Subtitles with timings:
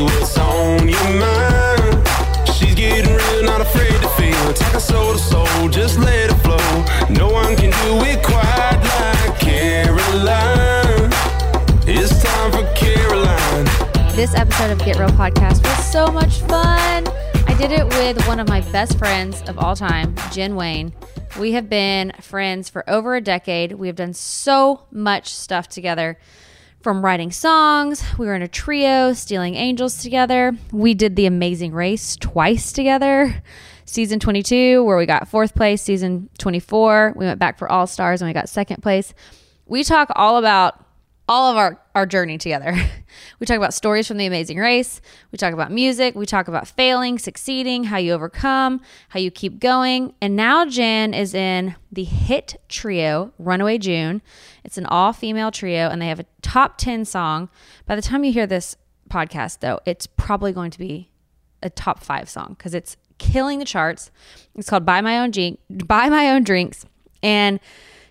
[0.00, 2.08] What's on your mind?
[2.54, 4.80] She's getting real, not afraid to feel.
[4.80, 6.56] Soul to soul, just let it flow.
[7.10, 11.10] No one can do it quite like Caroline.
[11.86, 13.66] It's time for Caroline.
[14.16, 17.06] This episode of Get Real Podcast was so much fun.
[17.46, 20.94] I did it with one of my best friends of all time, Jen Wayne.
[21.38, 23.72] We have been friends for over a decade.
[23.72, 26.16] We have done so much stuff together
[26.82, 28.02] from writing songs.
[28.18, 30.56] We were in a trio, Stealing Angels together.
[30.72, 33.42] We did The Amazing Race twice together.
[33.84, 35.82] Season 22, where we got fourth place.
[35.82, 39.12] Season 24, we went back for All Stars and we got second place.
[39.66, 40.84] We talk all about
[41.30, 42.74] all of our, our journey together.
[43.38, 45.00] we talk about stories from the amazing race.
[45.30, 46.16] We talk about music.
[46.16, 48.80] We talk about failing, succeeding, how you overcome,
[49.10, 50.12] how you keep going.
[50.20, 54.22] And now Jen is in the hit trio, Runaway June.
[54.64, 57.48] It's an all female trio, and they have a top 10 song.
[57.86, 58.76] By the time you hear this
[59.08, 61.10] podcast, though, it's probably going to be
[61.62, 64.10] a top five song because it's killing the charts.
[64.56, 66.86] It's called Buy My Own Drink, Buy My Own Drinks.
[67.22, 67.60] And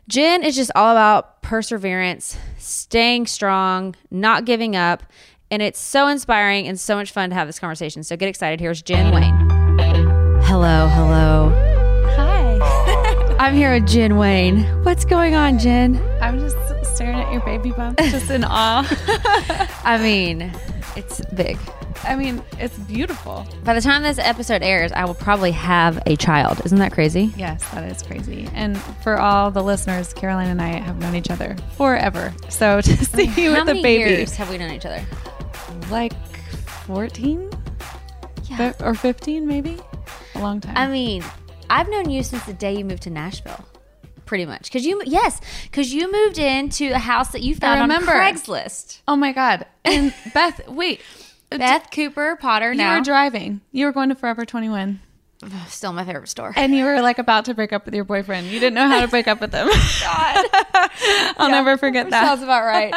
[0.07, 5.03] Jen is just all about perseverance, staying strong, not giving up.
[5.51, 8.03] And it's so inspiring and so much fun to have this conversation.
[8.03, 8.59] So get excited.
[8.59, 9.49] Here's Jen Wayne.
[10.43, 11.49] Hello, hello.
[12.15, 13.35] Hi.
[13.39, 14.63] I'm here with Jen Wayne.
[14.83, 15.99] What's going on, Jen?
[16.21, 16.57] I'm just
[16.95, 18.85] staring at your baby bump, just in awe.
[19.83, 20.51] I mean,
[20.99, 21.57] it's big.
[22.03, 23.45] I mean, it's beautiful.
[23.63, 26.61] By the time this episode airs, I will probably have a child.
[26.65, 27.33] Isn't that crazy?
[27.37, 28.47] Yes, that is crazy.
[28.53, 32.33] And for all the listeners, Caroline and I have known each other forever.
[32.49, 35.03] So to see you with a many baby, years have we known each other?
[35.89, 36.13] like
[36.85, 37.49] 14
[38.45, 38.73] Yeah.
[38.81, 39.77] or 15 maybe?
[40.35, 40.75] A long time.
[40.77, 41.23] I mean,
[41.69, 43.63] I've known you since the day you moved to Nashville.
[44.29, 47.89] Pretty much, because you yes, because you moved into a house that you found on
[47.89, 48.11] remember.
[48.11, 49.01] Craigslist.
[49.07, 49.65] oh my God.
[49.83, 51.01] And Beth, wait.
[51.49, 52.71] Beth Cooper Potter.
[52.71, 53.61] you Now, were driving.
[53.71, 54.99] You were going to Forever 21.
[55.67, 56.53] still my favorite store.
[56.55, 58.45] And you were like about to break up with your boyfriend.
[58.45, 59.67] You didn't know how to break up with him.
[61.37, 62.23] I'll never forget that.
[62.23, 62.93] Sounds about right.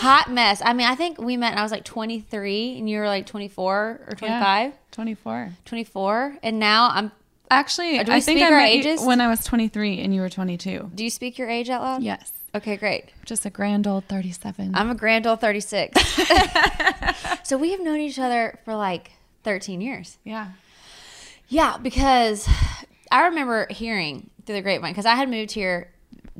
[0.00, 0.60] Hot mess.
[0.62, 3.24] I mean, I think we met and I was like 23 and you were like
[3.24, 5.52] 24 or 25, 24.
[5.64, 6.36] 24.
[6.42, 7.12] And now I'm,
[7.50, 9.02] Actually, I think I met you ages?
[9.02, 10.92] when I was 23 and you were 22.
[10.94, 12.02] do you speak your age out loud?
[12.02, 12.32] Yes.
[12.54, 13.06] Okay, great.
[13.24, 14.74] Just a grand old 37.
[14.74, 16.00] I'm a grand old 36.
[17.44, 19.12] so we have known each other for like
[19.44, 20.18] 13 years.
[20.24, 20.52] yeah.
[21.48, 22.48] Yeah, because
[23.10, 25.90] I remember hearing through the grapevine because I had moved here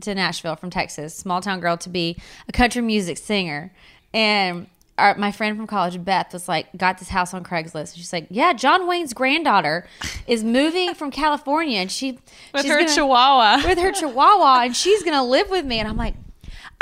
[0.02, 2.16] to Nashville from Texas, small town girl, to be
[2.48, 3.72] a country music singer,
[4.14, 4.68] and
[5.00, 7.96] our, my friend from college, Beth, was like, got this house on Craigslist.
[7.96, 9.86] She's like, yeah, John Wayne's granddaughter
[10.26, 12.18] is moving from California, and she
[12.54, 13.62] With she's her gonna- chihuahua.
[13.68, 15.78] with her chihuahua, and she's gonna live with me.
[15.80, 16.14] And I'm like,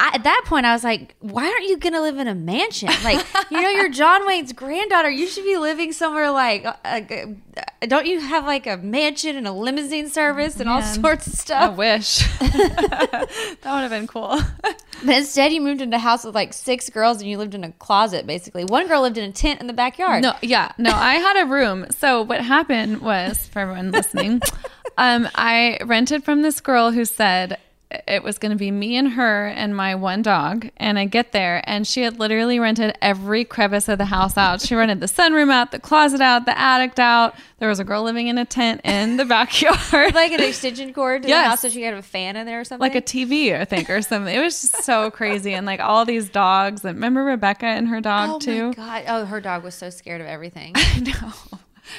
[0.00, 2.90] I, at that point, I was like, why aren't you gonna live in a mansion?
[3.02, 5.10] Like, you know, you're John Wayne's granddaughter.
[5.10, 7.00] You should be living somewhere like, uh, uh,
[7.82, 11.72] don't you have like a mansion and a limousine service and all sorts of stuff?
[11.72, 12.18] I wish.
[12.38, 13.28] that
[13.64, 14.38] would have been cool.
[14.62, 17.64] But instead, you moved into a house with like six girls and you lived in
[17.64, 18.64] a closet, basically.
[18.64, 20.22] One girl lived in a tent in the backyard.
[20.22, 21.86] No, yeah, no, I had a room.
[21.90, 24.42] So what happened was, for everyone listening,
[24.96, 27.58] um, I rented from this girl who said
[27.90, 30.68] it was going to be me and her and my one dog.
[30.76, 34.60] And I get there, and she had literally rented every crevice of the house out.
[34.60, 37.34] She rented the sunroom out, the closet out, the attic out.
[37.60, 41.22] There was a girl living in a tent in the backyard, Like an extension cord
[41.22, 41.44] to Yes.
[41.44, 42.82] the house so she could have a fan in there or something.
[42.82, 44.34] like a TV, I think, or something.
[44.34, 46.84] It was just so crazy, and like all these dogs.
[46.84, 48.50] And remember Rebecca and her dog oh too?
[48.68, 48.80] Oh too.
[48.80, 49.04] my god!
[49.08, 50.74] Oh, her dog was so scared of everything.
[51.00, 51.32] no.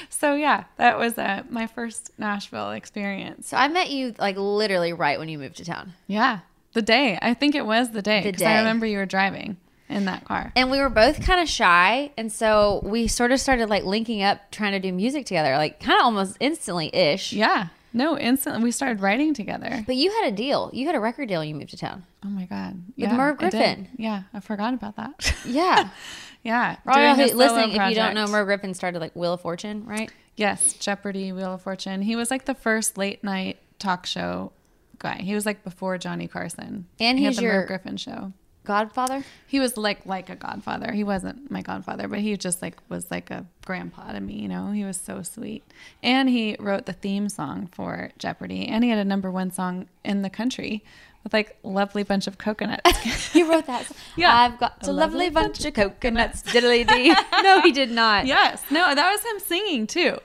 [0.10, 3.48] So yeah, that was uh, my first Nashville experience.
[3.48, 6.40] so I met you like literally right when you moved to town, Yeah,
[6.74, 7.18] the day.
[7.22, 9.58] I think it was the day The because I remember you were driving
[9.90, 10.52] in that car.
[10.56, 14.22] and we were both kind of shy, and so we sort of started like linking
[14.22, 17.34] up, trying to do music together, like kind of almost instantly ish.
[17.34, 19.84] Yeah, no, instantly we started writing together.
[19.88, 20.70] But you had a deal.
[20.74, 21.40] You had a record deal.
[21.40, 22.06] when You moved to town.
[22.24, 23.38] Oh my god, With yeah, Merv.
[23.40, 23.88] Griffin.
[23.98, 25.34] Yeah, I forgot about that.
[25.46, 25.90] Yeah.
[26.44, 28.32] yeah, For all y'all doing a who solo listening, if you don't know, project.
[28.32, 30.12] Merv Griffin started like Wheel of Fortune, right?
[30.36, 32.02] Yes, Jeopardy, Wheel of Fortune.
[32.02, 34.52] He was like the first late night talk show
[34.98, 35.18] guy.
[35.22, 36.86] He was like before Johnny Carson.
[37.00, 38.34] And he had he's the your- Merv Griffin show.
[38.66, 39.24] Godfather.
[39.48, 40.92] He was like like a godfather.
[40.92, 44.48] He wasn't my godfather, but he just like was like a grandpa to me, you
[44.48, 44.72] know.
[44.72, 45.64] He was so sweet.
[46.04, 49.88] And he wrote the theme song for Jeopardy and he had a number 1 song
[50.06, 50.84] in the country
[51.24, 53.34] with like lovely bunch of coconuts.
[53.36, 53.90] You wrote that.
[54.16, 54.36] Yeah.
[54.36, 56.44] I've got a, lovely bunch of coconuts.
[56.44, 57.14] Diddly dee.
[57.42, 58.26] no, he did not.
[58.26, 58.64] yes.
[58.70, 60.20] No, that was him singing too.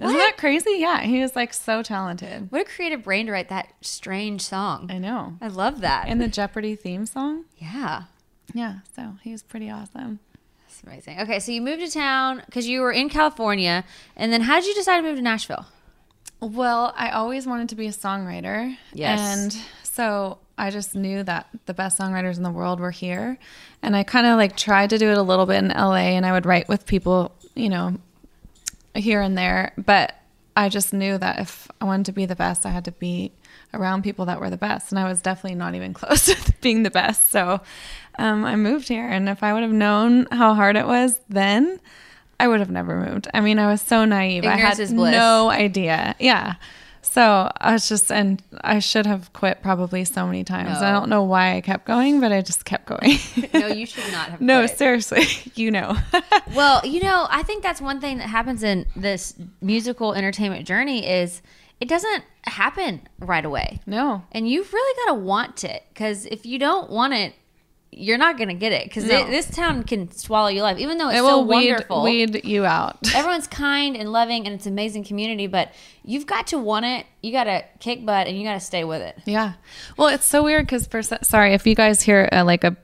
[0.00, 0.76] Isn't that crazy?
[0.78, 2.50] Yeah, he was like so talented.
[2.50, 4.88] What a creative brain to write that strange song.
[4.90, 5.34] I know.
[5.40, 6.06] I love that.
[6.08, 7.44] And the Jeopardy theme song?
[7.58, 8.04] yeah.
[8.54, 10.18] Yeah, so he was pretty awesome.
[10.66, 11.20] That's amazing.
[11.20, 13.84] Okay, so you moved to town because you were in California,
[14.16, 15.66] and then how did you decide to move to Nashville?
[16.40, 18.76] Well, I always wanted to be a songwriter.
[18.92, 19.20] Yes.
[19.20, 19.56] And
[19.92, 23.36] so I just knew that the best songwriters in the world were here.
[23.82, 26.24] And I kind of like tried to do it a little bit in LA and
[26.24, 27.98] I would write with people, you know,
[28.94, 29.74] here and there.
[29.76, 30.14] But
[30.56, 33.32] I just knew that if I wanted to be the best, I had to be
[33.74, 34.92] around people that were the best.
[34.92, 37.30] And I was definitely not even close to being the best.
[37.30, 37.60] So
[38.18, 39.06] um, I moved here.
[39.06, 41.78] And if I would have known how hard it was then,
[42.40, 43.28] I would have never moved.
[43.34, 44.46] I mean, I was so naive.
[44.46, 46.16] I had no idea.
[46.18, 46.54] Yeah.
[47.04, 50.78] So I was just, and I should have quit probably so many times.
[50.78, 53.18] I don't know why I kept going, but I just kept going.
[53.52, 54.40] No, you should not have.
[54.52, 54.78] no, quit.
[54.78, 55.24] seriously,
[55.56, 55.96] you know.
[56.54, 61.06] Well, you know, I think that's one thing that happens in this musical entertainment journey
[61.06, 61.42] is
[61.80, 63.80] it doesn't happen right away.
[63.86, 64.22] no.
[64.32, 67.34] And you've really got to want it because if you don't want it,
[67.94, 69.26] you're not going to get it because No.
[69.26, 72.02] this town can swallow your life, even though it's It so will weed, wonderful.
[72.02, 72.96] weed you out.
[73.14, 75.46] Everyone's kind and loving, and it's an amazing community.
[75.46, 75.72] But
[76.04, 77.06] you've got to want it.
[77.22, 79.16] You got to kick butt, and you got to stay with it.
[79.26, 79.52] Yeah.
[79.96, 82.76] Well, it's so weird because for sorry if you guys hear uh, like a,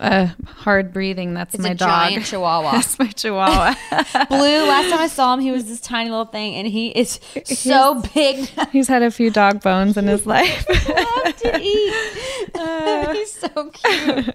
[0.00, 1.88] a hard breathing, that's It's my a dog.
[2.10, 2.72] giant chihuahua.
[2.72, 3.74] that's my chihuahua.
[4.28, 4.66] Blue.
[4.68, 8.02] Last time I saw him, he was this tiny little thing, and he is so
[8.14, 8.48] big.
[8.72, 10.66] He's had a few dog bones in his life.
[10.88, 13.16] Love to eat.
[13.16, 14.34] He's so cute.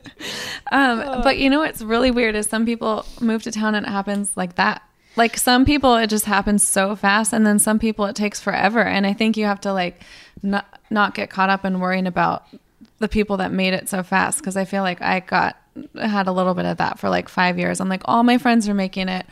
[0.72, 3.90] Um, but you know what's really weird is some people move to town and it
[3.90, 4.82] happens like that.
[5.16, 8.82] Like some people it just happens so fast and then some people it takes forever
[8.82, 10.02] and I think you have to like
[10.42, 12.46] not not get caught up in worrying about
[13.00, 15.58] the people that made it so fast because I feel like I got
[15.96, 17.80] had a little bit of that for like 5 years.
[17.80, 19.26] I'm like all my friends are making it.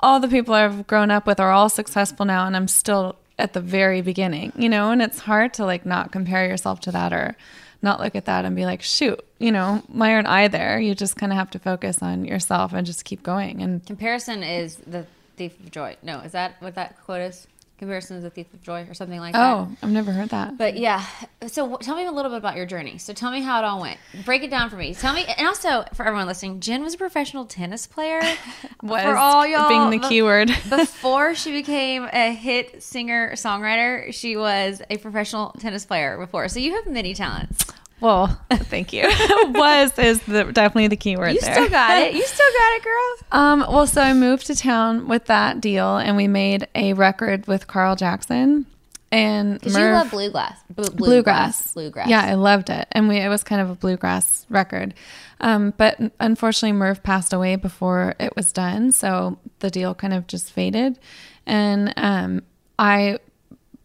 [0.00, 3.52] All the people I've grown up with are all successful now and I'm still at
[3.52, 7.12] the very beginning, you know, and it's hard to like not compare yourself to that
[7.12, 7.36] or
[7.82, 10.80] not look at that and be like, shoot, you know, why aren't I there?
[10.80, 13.62] You just kind of have to focus on yourself and just keep going.
[13.62, 15.96] And Comparison is the thief of joy.
[16.02, 17.46] No, is that what that quote is?
[17.78, 19.52] Comparison is the thief of joy, or something like that.
[19.54, 20.56] oh, I've never heard that.
[20.56, 21.04] But yeah,
[21.46, 22.96] so tell me a little bit about your journey.
[22.96, 23.98] So tell me how it all went.
[24.24, 24.94] Break it down for me.
[24.94, 28.22] Tell me, and also for everyone listening, Jen was a professional tennis player.
[28.82, 30.48] Was for all y'all being the be- key word.
[30.70, 36.48] Before she became a hit singer songwriter, she was a professional tennis player before.
[36.48, 37.64] So you have many talents.
[38.00, 39.02] Well, thank you.
[39.48, 41.54] Was is the, definitely the key word You there.
[41.54, 42.14] still got it.
[42.14, 42.92] You still got it, girl.
[43.32, 47.46] Um, well, so I moved to town with that deal, and we made a record
[47.46, 48.66] with Carl Jackson
[49.10, 50.58] and Because you love bluegrass.
[50.70, 51.72] Blu- bluegrass.
[51.72, 52.08] Bluegrass.
[52.08, 54.94] Yeah, I loved it, and we it was kind of a bluegrass record.
[55.40, 60.26] Um, but unfortunately, Merv passed away before it was done, so the deal kind of
[60.26, 60.98] just faded.
[61.46, 62.42] And um,
[62.78, 63.18] I,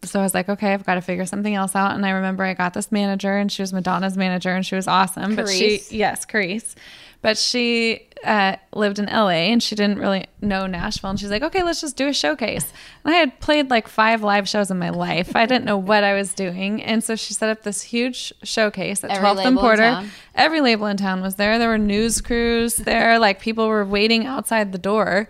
[0.04, 1.94] so I was like, okay, I've got to figure something else out.
[1.94, 4.88] And I remember I got this manager, and she was Madonna's manager, and she was
[4.88, 5.36] awesome.
[5.36, 6.74] But she, yes, Caresse.
[7.20, 11.10] but she uh, lived in LA and she didn't really know Nashville.
[11.10, 12.72] And she's like, okay, let's just do a showcase.
[13.04, 15.34] And I had played like five live shows in my life.
[15.34, 16.82] I didn't know what I was doing.
[16.82, 20.04] And so she set up this huge showcase at Every 12th and Porter.
[20.34, 21.58] Every label in town was there.
[21.58, 23.18] There were news crews there.
[23.18, 25.28] Like people were waiting outside the door.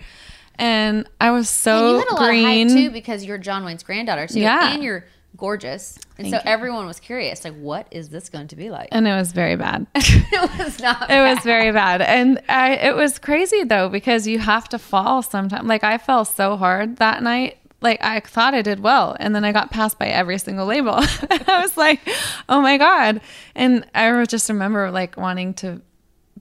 [0.57, 2.67] And I was so and you had a lot green.
[2.69, 4.73] of hype too because you're John Wayne's granddaughter too, Yeah.
[4.75, 5.05] and you're
[5.37, 8.89] gorgeous, and so everyone was curious, like, what is this going to be like?
[8.93, 9.87] and it was very bad.
[9.95, 11.11] it was not.
[11.11, 15.23] it was very bad and I, it was crazy though because you have to fall
[15.23, 19.35] sometimes like i fell so hard that night like i thought i did well and
[19.35, 22.01] then i got passed by every single label i was like
[22.49, 23.21] oh my god
[23.55, 25.81] and i just remember like wanting to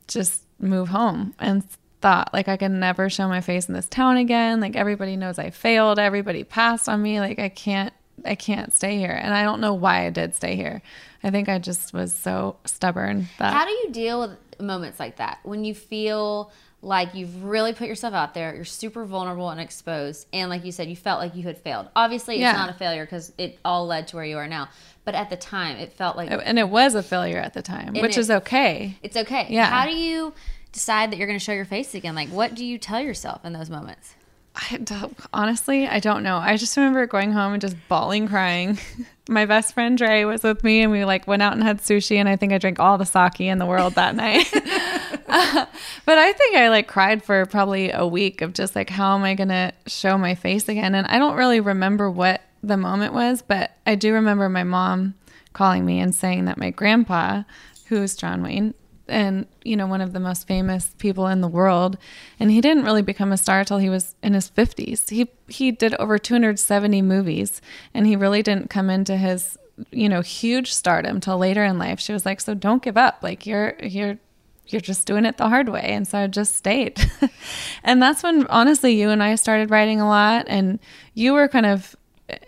[0.07, 1.63] just move home and
[2.01, 5.38] thought like i could never show my face in this town again like everybody knows
[5.39, 7.93] i failed everybody passed on me like i can't
[8.25, 10.81] i can't stay here and i don't know why i did stay here
[11.24, 15.17] i think i just was so stubborn that How do you deal with moments like
[15.17, 16.51] that when you feel
[16.84, 20.72] like you've really put yourself out there, you're super vulnerable and exposed, and like you
[20.72, 21.88] said, you felt like you had failed.
[21.96, 22.53] Obviously, it's Yeah.
[22.53, 24.67] not a failure because it all led to where you are now.
[25.05, 27.93] But at the time, it felt like and it was a failure at the time,
[27.93, 28.98] which it- is okay.
[29.03, 29.46] it's okay.
[29.51, 29.67] Yeah.
[29.70, 30.34] How do you
[30.71, 32.15] decide that you're going to show your face again?
[32.15, 34.15] Like, what do you tell yourself in those moments?
[34.53, 36.37] I don't, honestly, I don't know.
[36.37, 38.77] I just remember going home and just bawling, crying.
[39.29, 42.17] My best friend Dre was with me, and we like went out and had sushi,
[42.17, 44.49] and I think I drank all the sake in the world that night.
[44.53, 49.23] but I think I like cried for probably a week of just like, how am
[49.23, 50.95] I gonna show my face again?
[50.95, 55.13] And I don't really remember what the moment was, but I do remember my mom
[55.53, 57.43] calling me and saying that my grandpa,
[57.87, 58.73] who's John Wayne,
[59.11, 61.97] and you know one of the most famous people in the world.
[62.39, 65.71] And he didn't really become a star till he was in his 50s he he
[65.71, 67.61] did over 270 movies
[67.93, 69.57] and he really didn't come into his
[69.91, 71.99] you know huge stardom till later in life.
[71.99, 73.19] She was like so don't give up.
[73.21, 74.17] Like you're you're
[74.67, 75.83] you're just doing it the hard way.
[75.83, 76.99] And so i just stayed.
[77.83, 80.79] And that's when honestly you and i started writing a lot and
[81.13, 81.95] you were kind of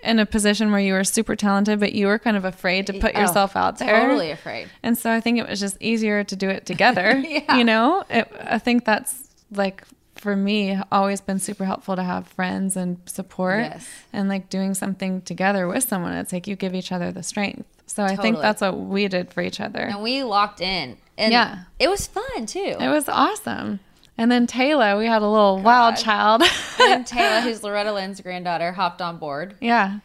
[0.03, 2.93] in a position where you were super talented but you were kind of afraid to
[2.93, 4.69] put Oh, yourself out there Totally afraid.
[4.83, 7.17] and so I think it was just easier to do it together.
[7.27, 7.57] yeah.
[7.57, 9.83] You know, it, I think that's like
[10.15, 13.87] for me always been super helpful to have friends and support Yes.
[14.13, 16.13] and like doing something together with someone.
[16.13, 17.65] It's like you give each other the strength.
[17.87, 19.81] So I think that's what we did for each other.
[19.81, 20.97] And we locked in.
[21.17, 21.63] And Yeah.
[21.77, 22.77] it was fun too.
[22.79, 23.81] It was awesome.
[24.17, 26.43] And then Taylor, we had a little wild child.
[26.79, 29.99] and Taylor, who's Loretta Lynn's granddaughter, hopped on board, yeah.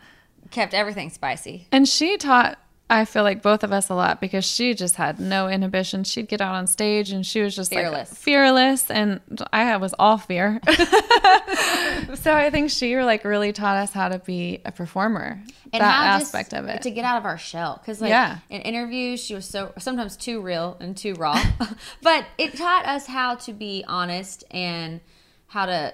[0.50, 1.66] kept everything spicy.
[1.70, 2.58] And she taught,
[2.90, 6.04] I feel like both of us a lot because she just had no inhibition.
[6.04, 8.10] She'd get out on stage and she was just Fearless.
[8.10, 9.20] like fearless, and
[9.52, 10.60] I was all fear.
[12.14, 15.40] so I think she like really taught us how to be a performer.
[15.72, 16.82] And that how just aspect of it.
[16.82, 18.38] to get out of our shell because like Yeah.
[18.48, 21.38] in interviews she was so sometimes too real and too raw
[22.02, 25.00] but it taught us how to be honest and
[25.48, 25.92] how to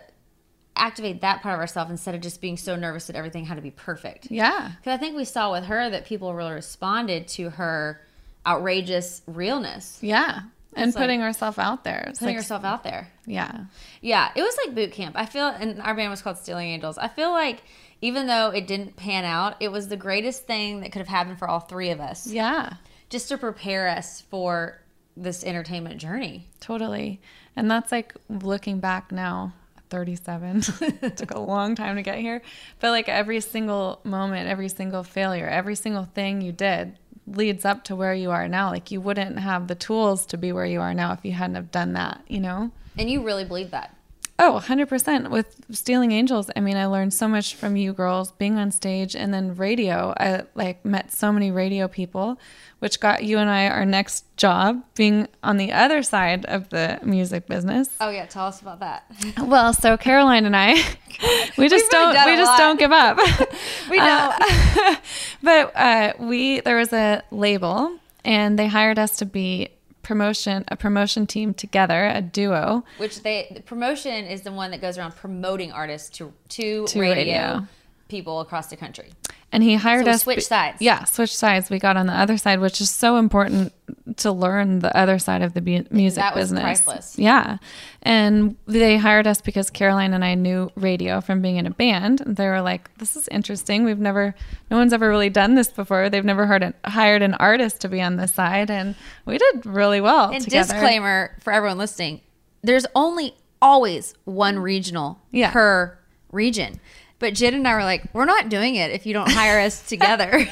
[0.76, 3.62] activate that part of ourselves instead of just being so nervous that everything had to
[3.62, 4.73] be perfect yeah.
[4.78, 8.00] because i think we saw with her that people really responded to her
[8.47, 10.40] outrageous realness Yeah.
[10.76, 12.07] And It's like putting herself out there.
[12.09, 13.66] It's putting like, yourself out there Yeah.
[14.00, 15.14] Yeah, it was like boot camp.
[15.16, 16.99] I feel, and our band was called Stealing Angels.
[16.99, 17.62] I feel like
[18.00, 21.38] even though it didn't pan out, it was the greatest thing that could have happened
[21.38, 22.73] for all three of us, Yeah.
[23.09, 24.81] just to prepare us for
[25.16, 26.49] this entertainment journey.
[26.59, 27.21] Totally.
[27.54, 29.52] And that's like looking back now,
[29.91, 30.62] 37.
[31.03, 32.43] it took a long time to get here.
[32.81, 37.85] But like every single moment, every single failure, every single thing you did leads up
[37.85, 38.71] to where you are now.
[38.71, 41.57] Like you wouldn't have the tools to be where you are now if you hadn't
[41.57, 42.71] have done that, you know?
[42.99, 43.97] And you really believe that.
[44.37, 45.31] Oh, 100%.
[45.31, 49.14] With Stealing Angels, I mean, I learned so much from you girls being on stage
[49.14, 50.12] and then radio.
[50.19, 52.41] I like met so many radio people,
[52.81, 56.99] which got you and I our next job being on the other side of the
[57.05, 57.88] music business.
[58.00, 59.05] Oh yeah, tell us about that.
[59.41, 60.73] Well, so Caroline and I,
[61.57, 62.59] we just really don't we just lot.
[62.59, 63.19] don't give up.
[63.91, 64.33] We know.
[64.35, 64.97] Uh,
[65.43, 69.69] but uh, we there was a label, and they hired us to be
[70.05, 72.85] promotion a promotion team together, a duo.
[72.99, 77.01] Which they the promotion is the one that goes around promoting artists to to, To
[77.01, 77.67] radio, radio.
[78.09, 79.11] people across the country.
[79.53, 80.23] And he hired So us.
[80.23, 80.79] switch sides.
[80.81, 81.71] Yeah, switch sides.
[81.71, 83.73] We got on the other side, which is so important
[84.17, 86.63] to learn the other side of the bu- music That was business.
[86.83, 87.19] priceless.
[87.19, 87.59] Yeah,
[88.03, 92.23] and they hired us because Caroline and I knew radio from being in a band.
[92.27, 93.85] They were like, "This is interesting.
[93.85, 94.35] We've never,
[94.71, 96.11] no one's ever really done this before.
[96.11, 99.65] They've never heard an, hired an artist to be on this side, and we did
[99.67, 100.73] really well And together.
[100.73, 102.21] disclaimer for everyone listening:
[102.63, 105.53] there's only always one regional Yeah.
[105.53, 105.97] per
[106.33, 106.81] region.
[107.25, 109.81] But Jen and I were like, we're not doing it if you don't hire us
[109.88, 110.28] together.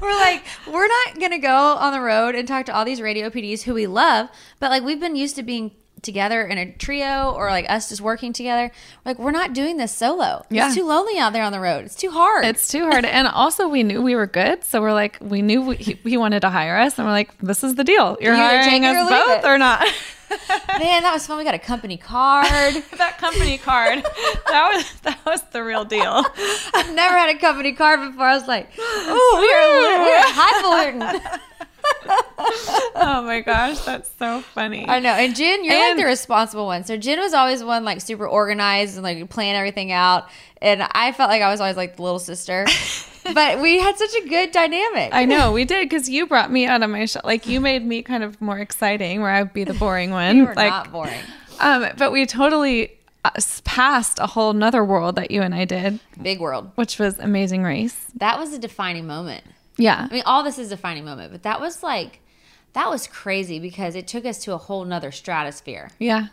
[0.00, 3.28] we're like, we're not gonna go on the road and talk to all these radio
[3.28, 4.28] PDs who we love,
[4.60, 8.00] but like we've been used to being together in a trio or like us just
[8.00, 8.70] working together.
[9.04, 10.44] Like we're not doing this solo.
[10.50, 10.66] Yeah.
[10.66, 11.84] It's too lonely out there on the road.
[11.84, 12.44] It's too hard.
[12.44, 13.04] It's too hard.
[13.04, 14.64] And also, we knew we were good.
[14.64, 16.98] So we're like, we knew we, he, he wanted to hire us.
[16.98, 18.16] And we're like, this is the deal.
[18.20, 19.46] You're You hiring it or us both it.
[19.46, 19.80] or not.
[20.78, 21.36] Man, that was fun.
[21.36, 22.46] We got a company card.
[22.96, 26.02] that company card, that was, that was the real deal.
[26.74, 28.26] I've never had a company card before.
[28.26, 31.40] I was like, oh, we are, we are highfalutin.
[32.94, 34.86] Oh my gosh, that's so funny.
[34.86, 35.10] I know.
[35.12, 36.84] And Jen, you're like the responsible one.
[36.84, 40.28] So Jen was always one like super organized and like plan everything out.
[40.60, 42.66] And I felt like I was always like the little sister.
[43.34, 45.10] but we had such a good dynamic.
[45.12, 47.22] I know we did because you brought me out of my shell.
[47.24, 50.36] Like you made me kind of more exciting, where I'd be the boring one.
[50.36, 51.20] You were like, not boring.
[51.60, 52.92] um, but we totally
[53.24, 53.30] uh,
[53.64, 56.70] passed a whole nother world that you and I did, Big world.
[56.76, 58.06] which was Amazing Race.
[58.16, 59.44] That was a defining moment.
[59.78, 62.20] Yeah, I mean, all this is a defining moment, but that was like,
[62.74, 65.90] that was crazy because it took us to a whole nother stratosphere.
[65.98, 66.28] yeah.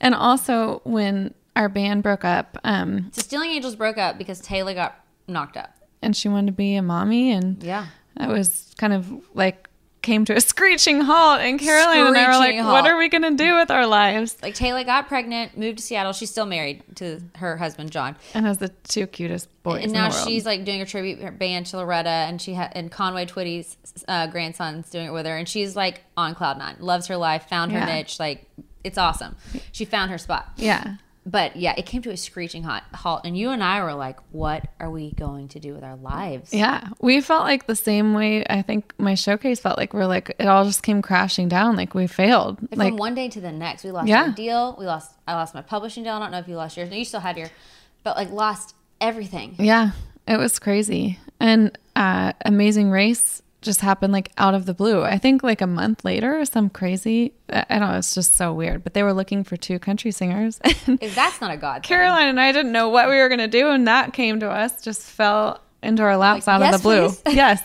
[0.00, 4.74] And also when our band broke up, um, So Stealing Angels broke up because Taylor
[4.74, 5.74] got knocked up.
[6.02, 7.86] and she wanted to be a mommy, and Yeah.
[8.16, 9.67] I was kind of like
[10.02, 11.40] came to a screeching halt.
[11.40, 14.36] And Caroline and I were like, Screeching "What are we gonna do with our lives?"
[14.42, 16.12] Like Taylor got pregnant, moved to Seattle.
[16.12, 18.16] She's still married to her husband, John.
[18.34, 19.84] And has the two cutest boys.
[19.84, 23.26] and now she's like doing a tribute band to Loretta, and she ha- and Conway
[23.26, 23.76] Twitty's
[24.06, 27.48] uh, grandson's doing it with her, and she's like on cloud nine, loves her life,
[27.48, 27.86] found her Yeah.
[27.96, 28.44] niche, like
[28.84, 29.36] it's awesome.
[29.72, 30.52] She found her spot.
[30.56, 30.94] yeah.
[31.30, 34.18] But yeah, it came to a screeching hot halt, and you and I were like,
[34.32, 38.14] "What are we going to do with our lives?" Yeah, we felt like the same
[38.14, 38.46] way.
[38.48, 41.76] I think my showcase felt like we're like it all just came crashing down.
[41.76, 42.62] Like we failed.
[42.70, 44.22] Like, Like from one day to the next, we lost Yeah.
[44.22, 44.74] our deal.
[44.78, 45.12] We lost.
[45.26, 46.14] I lost my publishing deal.
[46.14, 46.88] I don't know if you lost yours.
[46.88, 47.48] No, you still had your,
[48.04, 49.54] but like lost everything.
[49.58, 49.90] yeah,
[50.26, 51.18] it was crazy.
[51.40, 55.02] And uh, Amazing Race just happened like out of the blue.
[55.02, 57.32] I think like a month later, some crazy.
[57.50, 57.98] I don't know.
[57.98, 58.84] It's just so weird.
[58.84, 60.60] But they were looking for two country singers.
[60.86, 61.88] And that's not a god, thing.
[61.88, 64.80] Caroline and I didn't know what we were gonna do, and that came to us.
[64.82, 67.08] Just fell into our laps Like, out "Yes, of the blue.
[67.10, 67.62] please." Yes.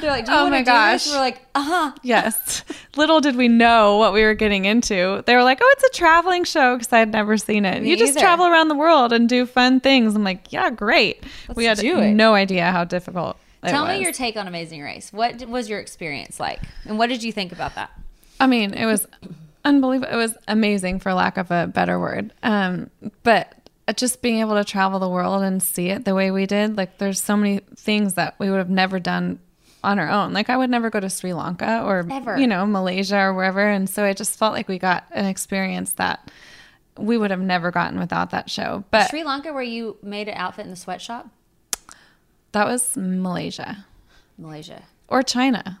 [0.00, 1.08] they're like, "Do you Oh my to do this?" gosh.
[1.08, 2.62] We're like, "Uh huh." Yes.
[2.96, 5.22] Little did we know what we were getting into.
[5.26, 7.82] They were like, oh, it's a traveling show because I had never seen it.
[7.82, 8.20] Me you just either.
[8.20, 10.14] travel around the world and do fun things.
[10.14, 11.24] I'm like, yeah, great.
[11.56, 13.36] we had no idea how difficult
[13.70, 15.12] Tell me your take on Amazing Race.
[15.12, 17.90] What was your experience like, and what did you think about that?
[18.40, 19.06] I mean, it was
[19.64, 20.12] unbelievable.
[20.12, 22.32] It was amazing, for lack of a better word.
[22.42, 22.90] Um,
[23.22, 23.54] but
[23.96, 26.98] just being able to travel the world and see it the way we did, like,
[26.98, 29.38] there's so many things that we would have never done
[29.82, 30.32] on our own.
[30.32, 32.38] Like, I would never go to Sri Lanka or, Ever.
[32.38, 33.60] you know, Malaysia or wherever.
[33.60, 36.30] And so it just felt like we got an experience that
[36.96, 38.84] we would have never gotten without that show.
[38.90, 41.28] But Sri Lanka, where you made an outfit in the sweatshop,
[42.54, 43.84] that was Malaysia
[44.38, 44.82] Malaysia.
[45.08, 45.80] or China.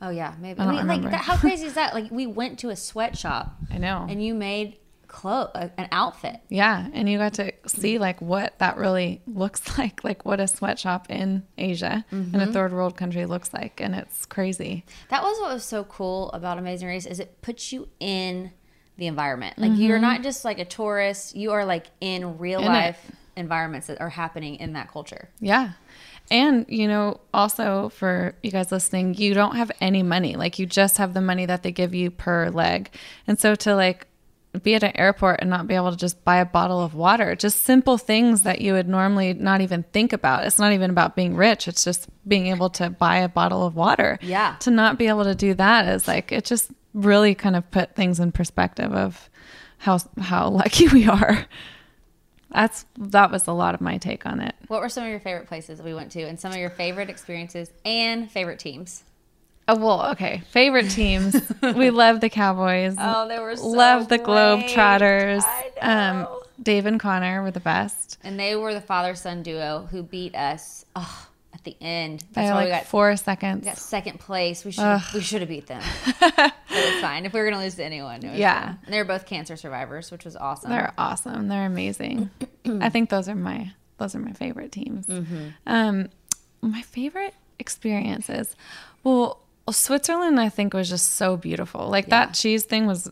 [0.00, 0.58] Oh yeah, maybe.
[0.58, 1.08] I don't mean, remember.
[1.10, 1.94] Like, that, how crazy is that?
[1.94, 4.06] Like, we went to a sweatshop I know.
[4.08, 6.40] and you made clothes, an outfit.
[6.48, 10.48] Yeah, and you got to see like what that really looks like, like what a
[10.48, 12.40] sweatshop in Asia in Mm-hmm.
[12.40, 14.84] a third world country looks like, and it's crazy.
[15.10, 18.50] That was what was so cool about Amazing Race is it puts you in
[18.96, 19.58] the environment.
[19.58, 22.70] Like you're not just like a tourist; you are like in real Mm-hmm.
[22.70, 22.86] In it.
[22.86, 25.28] life environments that are happening in that culture.
[25.40, 25.70] Yeah.
[26.30, 30.36] And, you know, also for you guys listening, you don't have any money.
[30.36, 32.90] Like you just have the money that they give you per leg.
[33.26, 34.06] And so to like
[34.62, 37.34] be at an airport and not be able to just buy a bottle of water,
[37.34, 40.44] just simple things that you would normally not even think about.
[40.44, 43.76] It's not even about being rich, it's just being able to buy a bottle of
[43.76, 44.18] water.
[44.20, 44.56] Yeah.
[44.60, 47.94] To not be able to do that is like it just really kind of put
[47.94, 49.30] things in perspective of
[49.78, 51.46] how how lucky we are.
[52.52, 54.54] That's that was a lot of my take on it.
[54.68, 56.70] What were some of your favorite places that we went to, and some of your
[56.70, 59.04] favorite experiences and favorite teams?
[59.68, 60.42] Oh, well, okay.
[60.50, 61.36] Favorite teams.
[61.62, 62.96] we love the Cowboys.
[62.98, 64.18] Oh, they were so love the.
[64.18, 65.42] Globetrotters.
[65.44, 66.42] I Um, know.
[66.62, 68.18] Dave and Connor were the best.
[68.22, 71.28] And they were the father son duo who beat us oh,
[71.62, 72.24] at the end.
[72.32, 73.60] By That's why like we got, four seconds.
[73.60, 74.64] we got second place.
[74.64, 75.82] We should we should have beat them.
[76.20, 77.24] but it's fine.
[77.24, 78.74] If we were gonna lose to anyone, it was Yeah.
[78.84, 80.70] And they were both cancer survivors, which was awesome.
[80.70, 81.48] They're awesome.
[81.48, 82.30] They're amazing.
[82.80, 85.06] I think those are my those are my favorite teams.
[85.06, 85.48] Mm-hmm.
[85.66, 86.08] Um,
[86.60, 88.56] my favorite experiences.
[89.04, 91.88] Well, Switzerland, I think, was just so beautiful.
[91.88, 93.08] Like that cheese thing was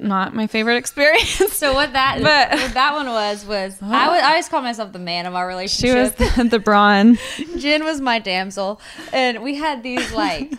[0.00, 1.52] not my favorite experience.
[1.52, 4.92] So what that But- what that one was was I was I always call myself
[4.92, 5.90] the man of our relationship.
[5.90, 7.18] she was the, the brawn.
[7.58, 8.80] Jen was my damsel,
[9.12, 10.50] and we had these like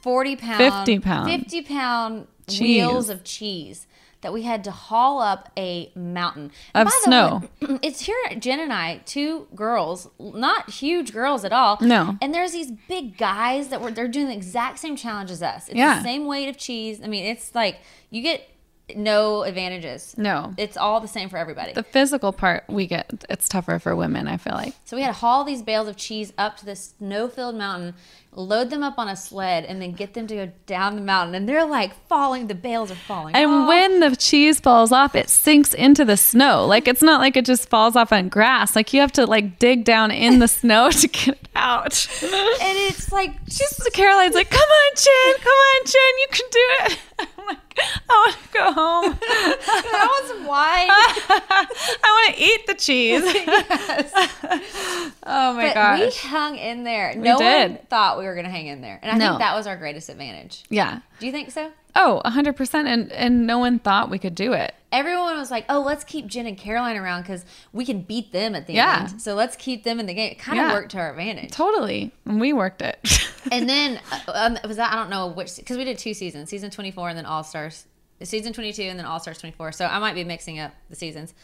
[0.00, 1.28] forty pound, 50 pound.
[1.28, 2.60] fifty pound Cheese.
[2.86, 3.86] wheels of cheese
[4.20, 7.42] that we had to haul up a mountain Of snow.
[7.62, 11.78] way, it's here, Jen and I, two girls, not huge girls at all.
[11.80, 12.16] No.
[12.20, 15.68] And there's these big guys that were they're doing the exact same challenge as us.
[15.68, 15.98] It's Yeah.
[15.98, 17.00] the same weight of cheese.
[17.02, 17.78] I mean, it's like
[18.10, 18.48] you get
[18.96, 20.14] no advantages.
[20.16, 20.54] No.
[20.56, 21.74] It's all the same for everybody.
[21.74, 24.72] The physical part we get it's tougher for women, I feel like.
[24.86, 27.94] So we had to haul these bales of cheese up to this snow-filled mountain,
[28.38, 31.34] load them up on a sled, and then get them to go down the mountain.
[31.34, 32.46] And they're like falling.
[32.46, 33.34] The bales are falling.
[33.34, 33.68] And off.
[33.68, 36.64] when the cheese falls off, it sinks into the snow.
[36.64, 38.76] Like it's not like it just falls off on grass.
[38.76, 42.06] Like you have to like dig down in the snow to get it out.
[42.22, 46.68] and it's like Just Caroline's like, come on, Jen, come on, Jen, you can do
[46.80, 47.58] it.
[48.10, 49.12] I want to go home.
[49.20, 50.86] that was why.
[52.02, 53.22] I want to eat the cheese.
[55.24, 56.00] oh my But gosh.
[56.00, 57.14] we hung in there.
[57.16, 59.30] No one thought we were going to hang in there, and I No.
[59.30, 60.62] think that was our greatest advantage.
[60.70, 61.00] yeah.
[61.20, 61.70] Do you think so?
[62.00, 62.74] Oh, 100%.
[62.86, 64.72] And, and no one thought we could do it.
[64.92, 68.54] Everyone was like, "Oh, let's keep Jen and Caroline around because we can beat them
[68.54, 69.00] at the Yeah.
[69.10, 69.20] end.
[69.20, 70.72] So let's keep them in the game." It kind of Yeah.
[70.72, 71.50] worked to our advantage.
[71.50, 72.10] Totally.
[72.24, 72.98] And we worked it.
[73.52, 76.48] and then uh, um, was that I don't know which because we did two seasons,
[76.48, 77.84] season twenty four and then All Stars,
[78.22, 79.72] season twenty two and then All Stars twenty four.
[79.72, 81.34] So I might be mixing up the seasons.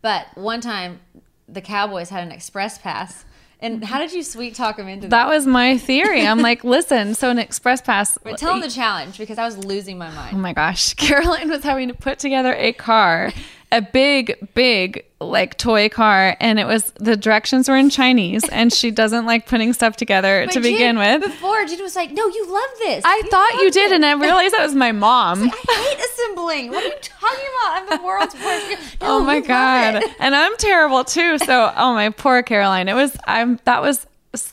[0.00, 1.00] But one time,
[1.46, 3.26] the Cowboys had an express pass,
[3.60, 3.84] and mm-hmm.
[3.84, 5.10] how did you sweet talk him into that?
[5.10, 6.26] that was my theory.
[6.26, 8.18] I'm like, listen, so an express pass.
[8.22, 10.36] But tell him the challenge because I was losing my mind.
[10.36, 10.94] Oh my gosh.
[10.94, 13.32] Caroline was having to put together a car,
[13.72, 16.36] a big, big, like toy car.
[16.40, 18.48] And it was the directions were in Chinese.
[18.48, 21.22] And she doesn't like putting stuff together to begin with.
[21.22, 23.02] before Jen was like, "No, you love this.
[23.04, 23.90] I thought you did.
[23.92, 25.50] it." And I realized that was my mom.
[25.52, 26.70] I hate assembling.
[26.70, 27.72] What are you talking about?
[27.72, 28.96] I'm the world's worst.
[29.00, 30.02] Oh, no, oh my God.
[30.20, 31.38] And I'm terrible too.
[31.38, 32.88] So, oh my poor Caroline.
[32.88, 34.06] It was, I'm, that was,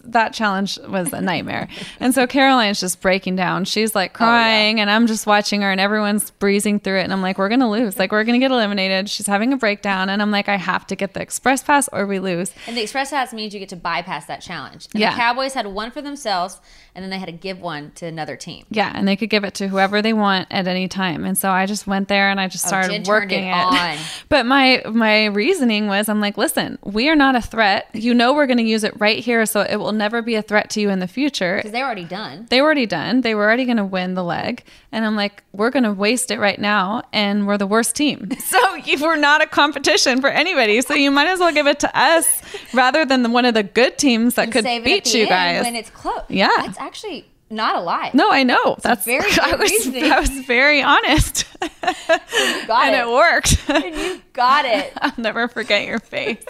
[0.05, 1.67] that challenge was a nightmare.
[1.99, 3.63] And so Caroline's just breaking down.
[3.65, 7.03] She's like oh, crying and I'm just watching her and everyone's breezing through it.
[7.03, 7.97] And I'm like, we're going to lose.
[7.97, 9.09] Like, we're going to get eliminated.
[9.09, 10.09] She's having a breakdown.
[10.09, 12.51] And I'm like, I have to get the express pass or we lose.
[12.67, 14.87] And the express pass means you get to bypass that challenge.
[14.93, 15.11] And Yeah.
[15.11, 16.59] the Cowboys had one for themselves,
[16.95, 18.65] and then they had to give one to another team.
[18.69, 18.91] Yeah.
[18.93, 21.23] And they could give it to whoever they want at any time.
[21.25, 23.43] And so I just went there and I just oh, started Oh, Jen turned working
[23.45, 23.53] it it.
[23.53, 23.97] on.
[24.29, 27.87] But my, my reasoning was, I'm like, listen, we are not a threat.
[27.93, 29.45] You know, we're going to use it right here.
[29.45, 31.55] So it will never be a threat to you in the future.
[31.57, 32.45] Because they're already done.
[32.49, 33.21] they were already done.
[33.21, 34.63] They were already going to win the leg.
[34.91, 37.01] And I'm like, we're going to waste it right now.
[37.12, 38.29] And we're the worst team.
[38.53, 40.79] So you- we're not a competition for anybody.
[40.81, 42.27] So you might as well give it to us
[42.73, 45.13] rather than the, one of the good teams that And could save it at beat
[45.15, 45.63] you guys.
[45.63, 46.21] when it's close.
[46.29, 46.49] Yeah.
[46.57, 48.12] That's actually not a lie.
[48.13, 48.77] no, I know.
[48.82, 50.12] That's very I was, reasoning.
[50.12, 51.45] I was very honest.
[51.62, 52.99] got and it.
[52.99, 53.69] it worked.
[53.69, 54.91] And you got it.
[55.01, 56.43] I'll never forget your face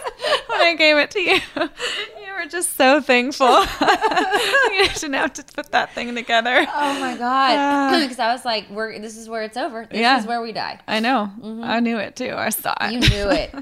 [0.47, 1.39] when I gave it to you.
[1.57, 3.61] You were just so thankful.
[3.61, 6.65] you didn't have to put that thing together.
[6.73, 7.93] Oh my god!
[7.93, 9.85] Uh, because I was like, "We're this is where it's over.
[9.89, 10.19] This Yeah.
[10.19, 11.29] is where we die." I know.
[11.39, 11.63] Mm-hmm.
[11.63, 12.33] I knew it too.
[12.35, 12.93] I saw it.
[12.93, 13.53] You knew it.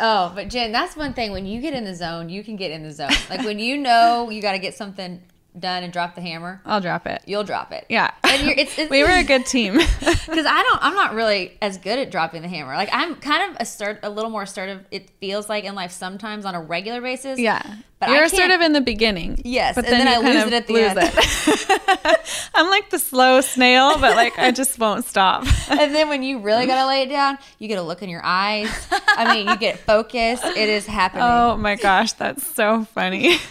[0.00, 1.32] Oh, but Jen, that's one thing.
[1.32, 3.10] When you get in the zone, you can get in the zone.
[3.30, 5.22] Like when you know you got to get something
[5.58, 7.22] done and drop the hammer, I'll drop it.
[7.26, 7.86] you'll drop it.
[7.88, 8.10] Yeah.
[8.24, 9.74] And you're, it's, it's, we were a good team.
[9.74, 10.78] because I don't.
[10.82, 12.74] I'm not really as good at dropping the hammer.
[12.74, 14.84] Like I'm kind of assert, a little more assertive.
[14.90, 17.38] It feels like in life sometimes on a regular basis.
[17.38, 17.76] yeah.
[18.06, 19.40] But You're I can't- in the beginning.
[19.44, 20.98] Yes, and then I lose it at the end.
[21.02, 22.20] it.
[22.54, 25.46] I'm like the slow snail, but like I just won't stop.
[25.70, 28.22] And then when you really gotta lay it down, you get a look in your
[28.24, 28.68] eyes.
[29.16, 30.44] I mean, you get focused.
[30.44, 31.24] It is happening.
[31.26, 33.36] Oh my gosh, that's so funny.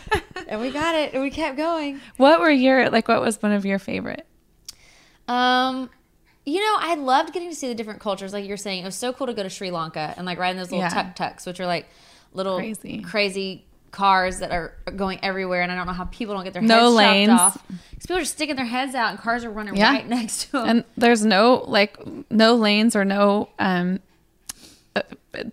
[0.48, 1.14] And we got it.
[1.14, 2.02] And we kept going.
[2.18, 4.26] what were your like what was one of your favorite?
[5.28, 5.90] Um,
[6.46, 8.34] you know, I loved getting to see the different cultures.
[8.34, 10.52] Like you're saying, it was so cool to go to Sri Lanka and like ride
[10.52, 10.90] in those little Yeah.
[10.90, 11.88] tuk tuks, which are like
[12.34, 13.02] little Crazy.
[13.02, 15.62] crazy cars that are going everywhere.
[15.62, 17.30] And I don't know how people don't get their heads No lanes.
[17.30, 17.68] chopped off.
[17.68, 19.92] 'Cause people are sticking their heads out and cars are running Yeah.
[19.94, 20.68] right next to them.
[20.70, 21.98] And there's no like
[22.30, 24.00] no lanes or no um
[24.96, 25.02] uh,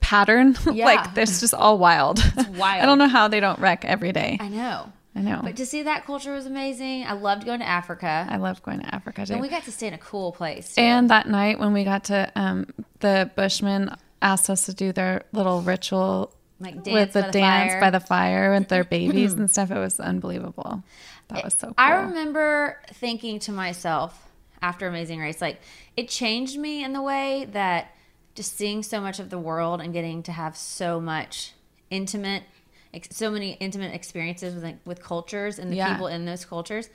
[0.00, 0.56] pattern.
[0.72, 0.84] Yeah.
[0.86, 2.18] like it's just all wild.
[2.18, 2.82] It's wild.
[2.82, 4.36] I don't know how they don't wreck every day.
[4.40, 4.92] I know.
[5.14, 5.40] I know.
[5.42, 7.04] But to see that culture was amazing.
[7.04, 8.26] I loved going to Africa.
[8.30, 9.32] I loved going to Africa too.
[9.34, 10.74] and we got to stay in a cool place.
[10.74, 10.80] too.
[10.82, 12.66] And that night when we got to, um,
[13.00, 17.32] the Bushmen asked us to do their little ritual Like dance with the, by the
[17.32, 17.80] dance fire.
[17.80, 19.70] by the fire with their babies and stuff.
[19.70, 20.82] It was unbelievable.
[21.28, 21.74] That was so cool.
[21.78, 24.28] I remember thinking to myself
[24.62, 25.60] after Amazing Race, like
[25.96, 27.92] it changed me in the way that
[28.34, 31.52] just seeing so much of the world and getting to have so much
[31.90, 32.42] intimate,
[32.92, 35.92] ex- so many intimate experiences with like, with cultures and the Yeah.
[35.92, 36.88] people in those cultures.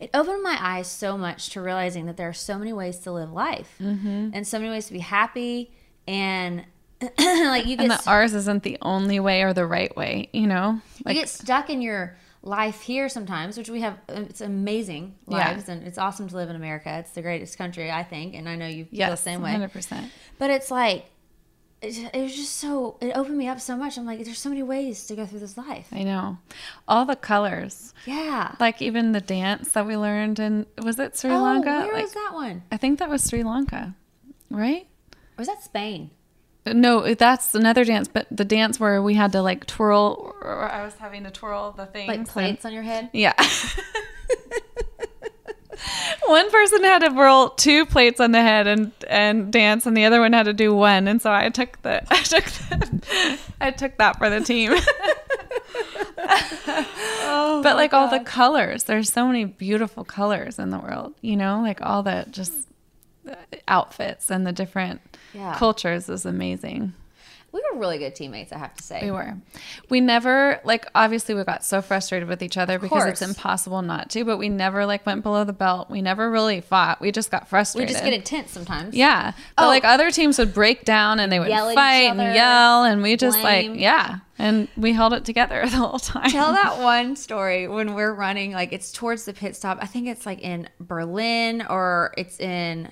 [0.00, 3.12] It opened my eyes so much to realizing that there are so many ways to
[3.12, 4.30] live life Mm-hmm.
[4.32, 5.72] and so many ways to be happy
[6.08, 6.64] and
[7.18, 10.46] like you get and that ours isn't the only way or the right way, you
[10.46, 10.80] know?
[11.06, 13.94] you get stuck in your life here sometimes, which we have.
[14.08, 15.50] uh, It's amazing Yeah.
[15.50, 16.90] lives, and it's awesome to live in America.
[16.98, 19.52] It's the greatest country, I think, and I know you feel the Yes, same way.
[19.52, 20.10] 100%.
[20.38, 21.06] But it's like
[21.82, 23.96] it, it was just so it opened me up so much.
[23.96, 25.88] I'm like, there's so many ways to go through this life.
[25.92, 26.36] I know.
[26.86, 27.94] All the colors.
[28.04, 28.54] Yeah.
[28.60, 31.70] Like even the dance that we learned in was it Sri oh, Lanka?
[31.70, 32.62] where like, was that one?
[32.70, 33.94] I think that was Sri Lanka.
[34.50, 34.86] Right?
[35.12, 36.10] Or was that Spain?
[36.66, 40.84] No, that's another dance, but the dance where we had to like twirl or I
[40.84, 42.06] was having to twirl the thing.
[42.06, 43.10] Like and- plates on your head?
[43.12, 43.32] Yeah.
[46.26, 50.04] one person had to whirl two plates on the head and and dance, and the
[50.04, 51.08] other one had to do one.
[51.08, 54.72] And so I took the I took the, I took that for the team.
[57.22, 61.14] oh but like all the colors, there's so many beautiful colors in the world.
[61.22, 62.52] You know, like all the just
[63.28, 63.34] uh,
[63.66, 65.54] outfits and the different Yeah.
[65.56, 66.94] cultures is amazing.
[67.52, 69.00] We were really good teammates, I have to say.
[69.02, 69.34] We were.
[69.88, 74.08] We never like obviously we got so frustrated with each other because it's impossible not
[74.10, 75.90] to, but we never like went below the belt.
[75.90, 77.00] We never really fought.
[77.00, 77.88] We just got frustrated.
[77.88, 78.94] We just get intense sometimes.
[78.94, 79.32] Yeah.
[79.56, 79.66] But Oh.
[79.66, 82.84] like other teams would break down and they would Yell at each fight and yell
[82.84, 83.72] and we just blame.
[83.72, 84.18] like yeah.
[84.38, 86.30] And we held it together the whole time.
[86.30, 89.78] Tell that one story when we're running, like it's towards the pit stop.
[89.82, 92.90] I think it's like in Berlin or it's in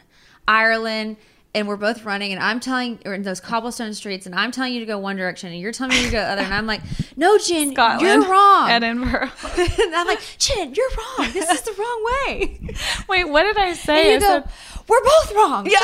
[0.49, 1.17] Ireland.
[1.59, 4.73] And we're both running, and I'm telling, or in those cobblestone streets, and I'm telling
[4.75, 6.67] you to go one direction, and you're telling me to go the other, and I'm
[6.67, 6.83] like,
[7.17, 9.29] "No, Jen, Scotland, you're wrong." Edinburgh.
[9.59, 11.33] and I'm like, "Jen, you're wrong.
[11.33, 12.61] This is the wrong way."
[13.09, 14.15] Wait, what did I say?
[14.15, 15.67] And you I go, said- "We're both wrong.
[15.67, 15.79] yeah.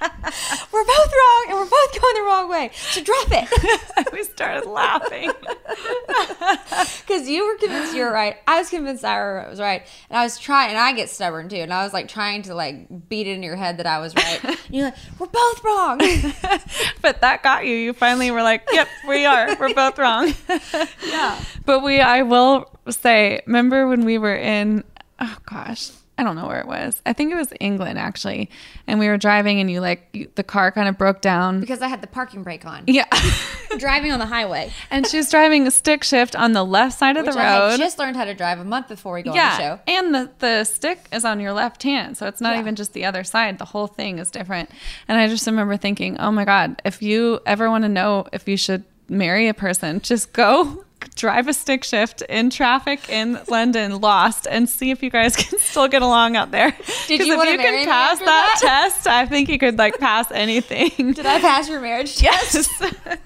[0.72, 2.70] We're both wrong, and we're both going the wrong way.
[2.74, 5.30] So drop it." we started laughing.
[7.06, 8.36] Because you were convinced you were right.
[8.46, 9.86] I was convinced I was right.
[10.10, 11.56] And I was trying, and I get stubborn too.
[11.56, 14.14] And I was like trying to like beat it in your head that I was
[14.14, 14.44] right.
[14.44, 15.98] And you're like, we're both wrong.
[17.02, 17.74] but that got you.
[17.74, 19.56] You finally were like, "Yep, we are.
[19.56, 20.32] We're both wrong."
[21.06, 21.42] yeah.
[21.64, 24.84] But we, I will say, remember when we were in,
[25.20, 27.02] oh gosh, I don't know where it was.
[27.04, 28.48] I think it was England actually.
[28.86, 31.58] And we were driving and you like, you, the car kind of broke down.
[31.60, 32.84] Because I had the parking brake on.
[32.86, 33.06] Yeah.
[33.78, 34.70] Driving on the highway.
[34.92, 37.70] and she was driving a stick shift on the left side of Which the I
[37.70, 37.78] road.
[37.78, 39.80] just learned how to drive a month before we go on the show.
[39.88, 42.16] And the, the stick is on your left hand.
[42.16, 42.60] So it's not Yeah.
[42.60, 43.58] even just the other side.
[43.58, 44.70] The whole thing is different.
[45.08, 48.46] And I just remember thinking, oh my God, if you ever want to know if
[48.46, 54.00] you should marry a person, just go drive a stick shift in traffic in London,
[54.00, 56.76] lost, and see if you guys can still get along out there.
[57.06, 58.90] Did you if wanna you marry can pass that, that?
[58.92, 61.12] test, I think you could like pass anything.
[61.12, 62.54] Did I pass your marriage test?
[62.54, 63.18] Yes.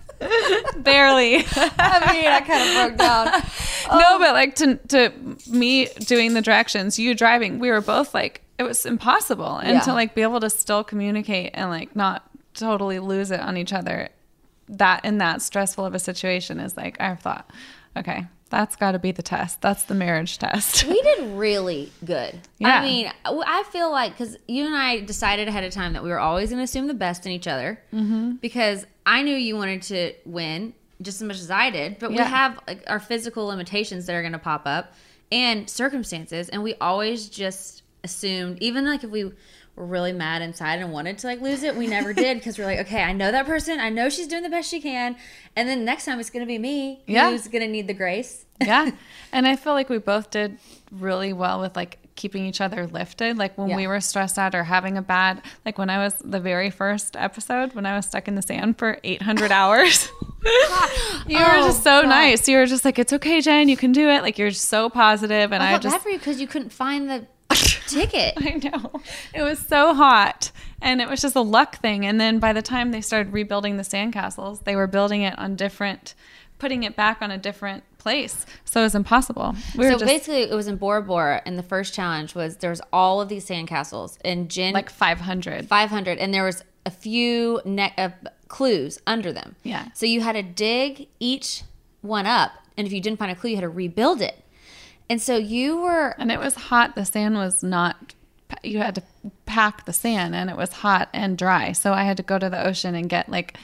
[0.78, 1.36] Barely.
[1.56, 3.26] I mean, I kind of broke down.
[4.00, 5.12] No, um, but like to to
[5.48, 9.80] me doing the directions, you driving, we were both like it was impossible, and Yeah.
[9.82, 13.72] to like be able to still communicate and like not totally lose it on each
[13.72, 14.08] other,
[14.68, 17.50] that in that stressful of a situation is like I've thought,
[17.96, 19.60] okay, that's got to be the test.
[19.60, 20.84] That's the marriage test.
[20.86, 22.38] We did really good.
[22.58, 22.80] Yeah.
[22.80, 26.08] I mean, I feel like because you and I decided ahead of time that we
[26.08, 28.32] were always going to assume the best in each other Mm-hmm.
[28.36, 32.16] because I knew you wanted to win just as much as I did, but we
[32.16, 34.94] have like, our physical limitations that are going to pop up
[35.30, 39.30] and circumstances, and we always just assumed, even like if we
[39.78, 42.64] were really mad inside and wanted to like lose it, we never did because we're
[42.66, 45.16] like, okay, I know that person, I know she's doing the best she can,
[45.56, 47.30] and then next time it's going to be me Yeah.
[47.30, 48.44] who's going to need the grace.
[48.60, 48.90] yeah.
[49.32, 50.58] And I feel like we both did
[50.90, 53.38] really well with like keeping each other lifted.
[53.38, 53.76] Like when Yeah.
[53.76, 57.14] we were stressed out or having a bad, like when I was the very first
[57.16, 60.10] episode, when I was stuck in the sand for 800 hours.
[61.28, 62.08] you were Oh, just so oh, God.
[62.08, 62.48] nice.
[62.48, 64.22] You were just like, it's okay, Jen, you can do it.
[64.22, 67.08] Like you're so positive, And I I, just, bad for you because you couldn't find
[67.08, 67.26] the
[67.88, 68.34] ticket.
[68.38, 69.00] I know.
[69.34, 70.50] It was so hot.
[70.80, 72.06] And it was just a luck thing.
[72.06, 75.56] And then by the time they started rebuilding the sandcastles, they were building it on
[75.56, 76.14] different,
[76.58, 78.46] putting it back on a different place.
[78.64, 79.54] So it was impossible.
[79.76, 82.56] We were so just basically, it was in Bora Bora, and the first challenge was
[82.58, 85.66] there was all of these sandcastles, and Jen like 500.
[85.66, 88.10] 500, and there was a few ne- uh,
[88.46, 89.56] clues under them.
[89.62, 89.88] Yeah.
[89.94, 91.64] So you had to dig each
[92.00, 94.42] one up, and if you didn't find a clue, you had to rebuild it.
[95.10, 96.94] And so you were And it was hot.
[96.94, 98.14] The sand was not,
[98.62, 99.02] you had to
[99.46, 101.72] pack the sand and it was hot and dry.
[101.72, 103.56] So I had to go to the ocean and get like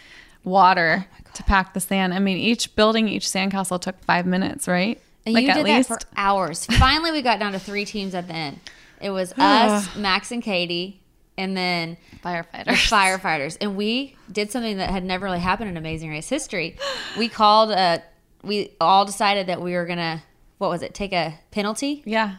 [0.42, 2.14] water oh to pack the sand.
[2.14, 5.00] I mean, each building, each sandcastle took five minutes, right?
[5.26, 6.66] And like you did that for hours.
[6.66, 8.60] Finally, we got down to three teams at the end.
[9.00, 11.00] It was us, Max and Katie,
[11.36, 12.88] and then the firefighters.
[12.88, 13.56] firefighters.
[13.60, 16.76] And we did something that had never really happened in Amazing Race history.
[17.18, 18.02] We called a.
[18.42, 20.22] We all decided that we were gonna.
[20.58, 20.94] What was it?
[20.94, 22.02] Take a penalty.
[22.04, 22.36] Yeah.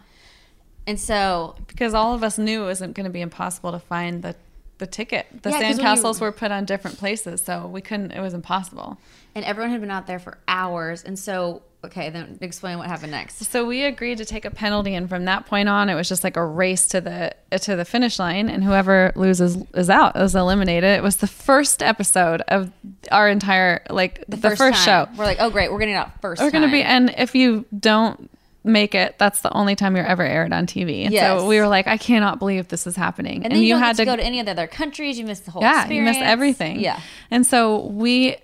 [0.88, 4.22] And so Because all of us knew it wasn't going to be impossible to find
[4.24, 4.36] the,
[4.78, 5.26] the ticket.
[5.42, 7.42] The Yeah, 'cause when you- sandcastles were put on different places.
[7.44, 8.98] So we couldn't, it was impossible.
[9.34, 13.12] and everyone had been out there for hours and so Okay, then explain what happened
[13.12, 13.44] next.
[13.52, 16.24] So we agreed to take a penalty, and from that point on, it was just
[16.24, 20.36] like a race to the to the finish line, and whoever loses is out, is
[20.36, 20.90] eliminated.
[20.90, 22.72] It was the first episode of
[23.12, 24.74] our entire like the, first, time.
[24.74, 25.08] show.
[25.18, 26.42] We're like, oh great, we're getting out first.
[26.42, 28.30] We're gonna be, and if you don't
[28.64, 31.04] make it, that's the only time you're ever aired on TV.
[31.06, 31.40] And Yes.
[31.40, 33.96] so we were like, I cannot believe this is happening, and then you, don't get
[33.98, 35.20] to go to any of the other countries.
[35.20, 36.16] You missed the whole yeah, experience.
[36.16, 36.80] you miss everything.
[36.80, 37.00] Yeah.
[37.30, 38.38] And so we,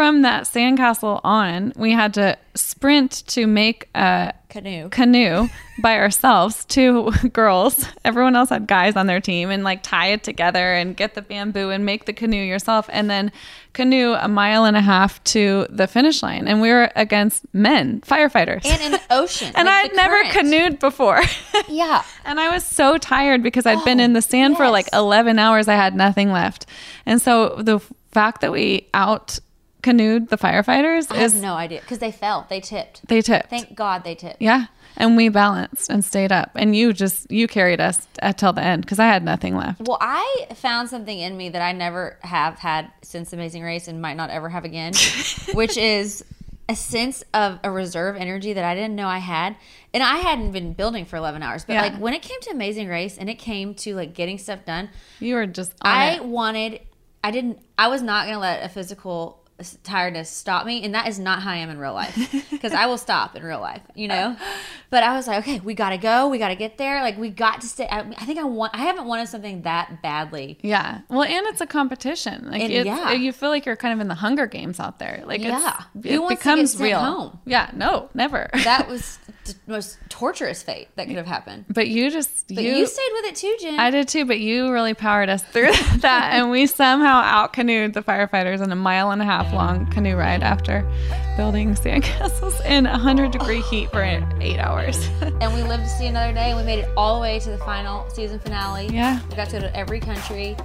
[0.00, 4.88] from that sandcastle on, we had to sprint to make a Canoe.
[4.88, 5.46] canoe
[5.78, 7.84] by ourselves, two girls.
[8.02, 11.20] Everyone else had guys on their team, and like tie it together and get the
[11.20, 13.30] bamboo and make the canoe yourself, and then
[13.74, 16.48] canoe a mile and a half to the finish line.
[16.48, 18.64] And we were against men, firefighters.
[18.64, 19.52] And in the ocean.
[19.54, 21.20] and like I had never canoed before.
[21.68, 22.02] Yeah.
[22.24, 25.38] And I was so tired because I'd been oh, in the sand for like 11
[25.38, 25.68] hours.
[25.68, 26.66] I had nothing left.
[27.04, 29.38] And so the fact that we out
[29.82, 32.46] canoed the firefighters I is have no idea because they fell.
[32.48, 33.06] They tipped.
[33.08, 33.50] they tipped.
[33.50, 34.40] Thank God they tipped.
[34.40, 34.66] yeah.
[34.96, 36.50] And we balanced and stayed up.
[36.56, 39.80] And you just, you carried us until uh, the end because I had nothing left.
[39.82, 44.02] Well, I found something in me that I never have had since Amazing Race and
[44.02, 44.92] might not ever have again,
[45.54, 46.24] which is
[46.68, 49.56] a sense of a reserve energy that I didn't know I had.
[49.94, 51.82] And I hadn't been building for 11 hours, but Yeah.
[51.82, 54.90] like when it came to Amazing Race and it came to like getting stuff done,
[55.20, 56.24] You were just I it.
[56.24, 56.80] wanted,
[57.24, 59.39] I didn't, I was not going to let a physical
[59.82, 60.82] tiredness stop me.
[60.84, 62.16] And that is not how I am in real life
[62.50, 64.36] because I will stop in real life, you know?
[64.90, 66.28] But I was like, okay, we got to go.
[66.28, 67.00] We got to get there.
[67.00, 67.86] Like, we got to stay.
[67.86, 70.58] I, I think I want, I haven't wanted something that badly.
[70.62, 71.02] Yeah.
[71.08, 72.50] Well, and it's a competition.
[72.50, 73.12] Like And it's, yeah.
[73.12, 75.22] you feel like you're kind of in the Hunger Games out there.
[75.24, 75.54] Like Yeah.
[75.54, 76.98] it wants to get becomes real.
[76.98, 77.38] home?
[77.46, 77.70] Yeah.
[77.72, 78.50] No, never.
[78.64, 81.66] That was the most torturous fate that could have happened.
[81.68, 83.78] but you just, But you, stayed with it too, Jen.
[83.78, 85.70] I did too, but you really powered us through
[86.00, 89.86] that, and we somehow out canoed the firefighters in a mile and a half long
[89.86, 90.88] canoe ride after
[91.36, 95.08] building sandcastles in 100 degree heat for eight hours.
[95.40, 97.58] and we lived to see another day, we made it all the way to the
[97.58, 98.88] final season finale.
[98.88, 99.20] Yeah.
[99.28, 100.56] we got to go to every country.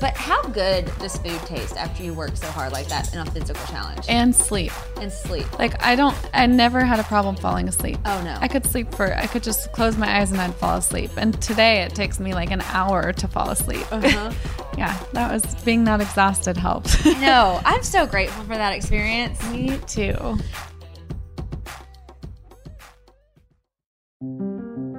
[0.00, 3.30] But how good does food taste after you work so hard like that in a
[3.30, 4.72] physical challenge and sleep.
[5.00, 5.58] and sleep?
[5.58, 7.98] Like I don't, I never had a problem falling asleep.
[8.04, 8.36] Oh, no.
[8.38, 11.12] I could sleep for, I could just close my eyes and I'd fall asleep.
[11.16, 13.90] And today it takes me like an hour to fall asleep.
[13.90, 14.32] Uh-huh.
[14.78, 17.06] yeah, that was being not exhausted helped.
[17.06, 19.42] No, I'm so grateful for that experience.
[19.50, 20.38] Me too.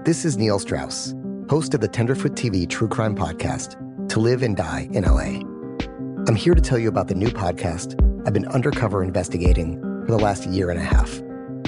[0.03, 1.13] This is Neil Strauss,
[1.49, 3.75] host of the Tenderfoot TV true crime podcast,
[4.09, 5.41] To Live and Die in LA.
[6.27, 10.19] I'm here to tell you about the new podcast I've been undercover investigating for the
[10.19, 11.21] last year and a half.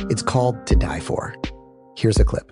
[0.09, 1.35] It's called To Die For.
[1.97, 2.51] Here's a clip.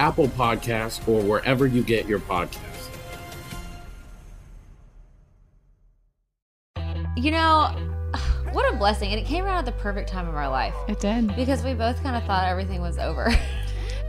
[0.00, 2.88] Apple Podcasts, or wherever you get your podcasts.
[7.16, 7.68] You know,
[8.52, 9.12] what a blessing.
[9.12, 10.74] And it came around at the perfect time of our life.
[10.88, 11.36] It did.
[11.36, 13.30] Because we both kind of thought everything was over.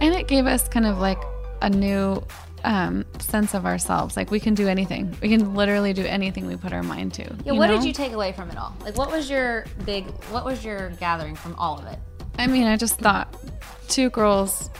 [0.01, 1.19] And it gave us kind of like
[1.61, 2.23] a new
[2.63, 4.17] um, sense of ourselves.
[4.17, 5.15] Like we can do anything.
[5.21, 7.35] We can literally do anything we put our mind to.
[7.45, 7.75] Yeah, what know?
[7.75, 8.75] did you take away from it all?
[8.81, 11.99] Like what was your big what was your gathering from all of it?
[12.39, 13.37] I mean, I just thought
[13.89, 14.71] two girls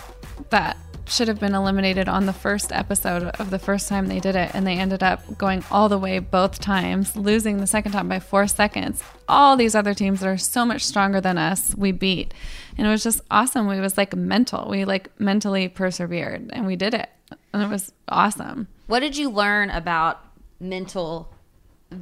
[0.50, 0.76] that
[1.12, 4.52] should have been eliminated on the first episode of the first time they did it
[4.54, 8.20] and they ended up going all the way both times losing the second time by
[8.20, 9.04] four seconds.
[9.28, 12.34] All these other teams that are so much stronger than us we beat.
[12.78, 13.68] And it was just awesome.
[13.68, 14.70] We was like mental.
[14.70, 17.10] We like mentally persevered and we did it.
[17.54, 18.68] And it was awesome.
[18.88, 20.26] What did you learn about
[20.60, 21.34] mental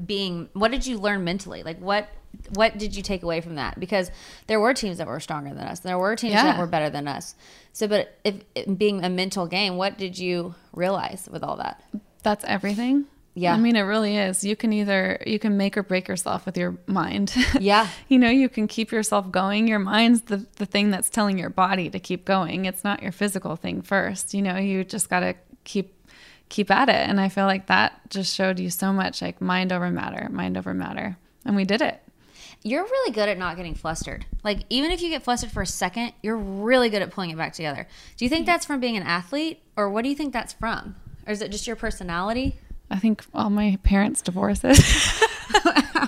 [0.05, 1.63] being what did you learn mentally?
[1.63, 2.09] Like what
[2.53, 3.79] what did you take away from that?
[3.79, 4.11] Because
[4.47, 5.79] there were teams that were stronger than us.
[5.79, 6.43] There were teams yeah.
[6.43, 7.35] that were better than us.
[7.73, 8.35] So, but if,
[8.77, 11.83] being a mental game, what did you realize with all that?
[12.23, 13.05] That's everything.
[13.35, 13.53] Yeah.
[13.53, 14.43] I mean, it really is.
[14.43, 17.33] You can either, you can make or break yourself with your mind.
[17.59, 17.87] Yeah.
[18.07, 19.67] you know, you can keep yourself going.
[19.67, 22.65] Your mind's the, the thing that's telling your body to keep going.
[22.65, 24.33] It's not your physical thing first.
[24.33, 25.95] You know, you just got to keep
[26.49, 29.71] keep at it and i feel like that just showed you so much like mind
[29.71, 31.15] over matter mind over matter
[31.45, 32.01] and we did it
[32.63, 34.25] you're really good at not getting flustered.
[34.43, 37.37] Like even if you get flustered for a second, you're really good at pulling it
[37.37, 37.87] back together.
[38.17, 40.95] Do you think that's from being an athlete or what do you think that's from?
[41.25, 42.57] Or is it just your personality?
[42.91, 44.79] I think all my parents' divorces.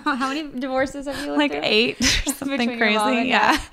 [0.04, 1.62] How many divorces have you lived Like through?
[1.64, 3.30] eight or something crazy.
[3.30, 3.60] Yeah.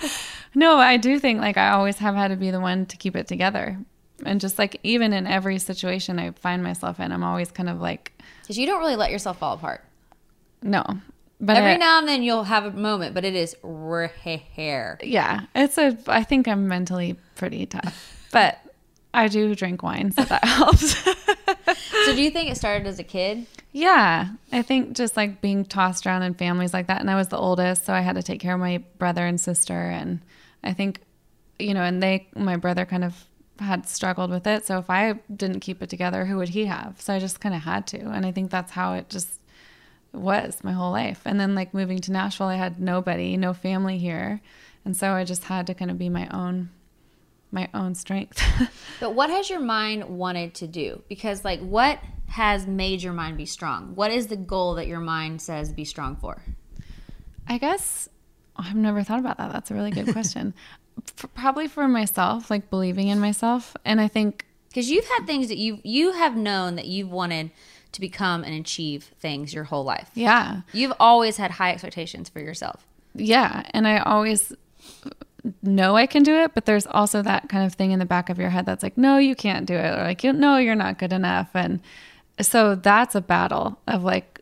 [0.54, 3.14] No, I do think like I always have had to be the one to keep
[3.14, 3.78] it together.
[4.24, 7.80] And just like even in every situation I find myself in, I'm always kind of
[7.82, 8.12] like
[8.42, 9.84] Because you don't really let yourself fall apart.
[10.62, 10.82] No.
[11.40, 14.98] But Every I- now and then you'll have a moment, but it is rare.
[15.02, 15.96] Yeah, it's a.
[16.06, 18.58] I think I'm mentally pretty tough, but
[19.14, 20.96] I do drink wine, so that helps.
[20.96, 23.46] so, do you think it started as a kid?
[23.72, 27.28] yeah, I think just like being tossed around in families like that, and I was
[27.28, 30.20] the oldest, so I had to take care of my brother and sister, and
[30.64, 31.00] I think,
[31.58, 33.24] you know, and they, my brother, kind of
[33.60, 34.66] had struggled with it.
[34.66, 37.00] So if I didn't keep it together, who would he have?
[37.00, 39.28] So I just kind of had to, and I think that's how it just
[40.12, 41.22] was my whole life.
[41.24, 44.40] And then like moving to Nashville, I had nobody, no family here.
[44.84, 46.70] And so I just had to kind of be my own
[47.50, 48.42] my own strength.
[49.00, 51.02] But what has your mind wanted to do?
[51.08, 51.98] Because like what
[52.28, 53.94] has made your mind be strong?
[53.94, 56.42] What is the goal that your mind says be strong for?
[57.46, 58.08] I guess
[58.56, 59.52] I've never thought about that.
[59.52, 60.52] That's a really good question.
[61.22, 63.76] F- probably for myself, like believing in myself.
[63.84, 67.50] And I think because you've had things that you you have known that you've wanted
[67.92, 70.10] to become and achieve things your whole life.
[70.14, 70.62] Yeah.
[70.72, 72.86] You've always had high expectations for yourself.
[73.14, 74.52] Yeah, and I always
[75.62, 78.28] know I can do it, but there's also that kind of thing in the back
[78.28, 80.74] of your head that's like, no, you can't do it, or like, you no, you're
[80.74, 81.80] not good enough, and
[82.40, 84.40] so that's a battle of like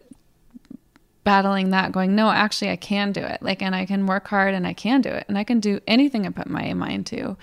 [1.25, 4.53] battling that, going, no, actually, I can do it, like, and I can work hard,
[4.53, 7.37] and I can do it, and I can do anything I put my mind to,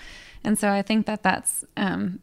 [0.44, 2.20] and so I think that that's um,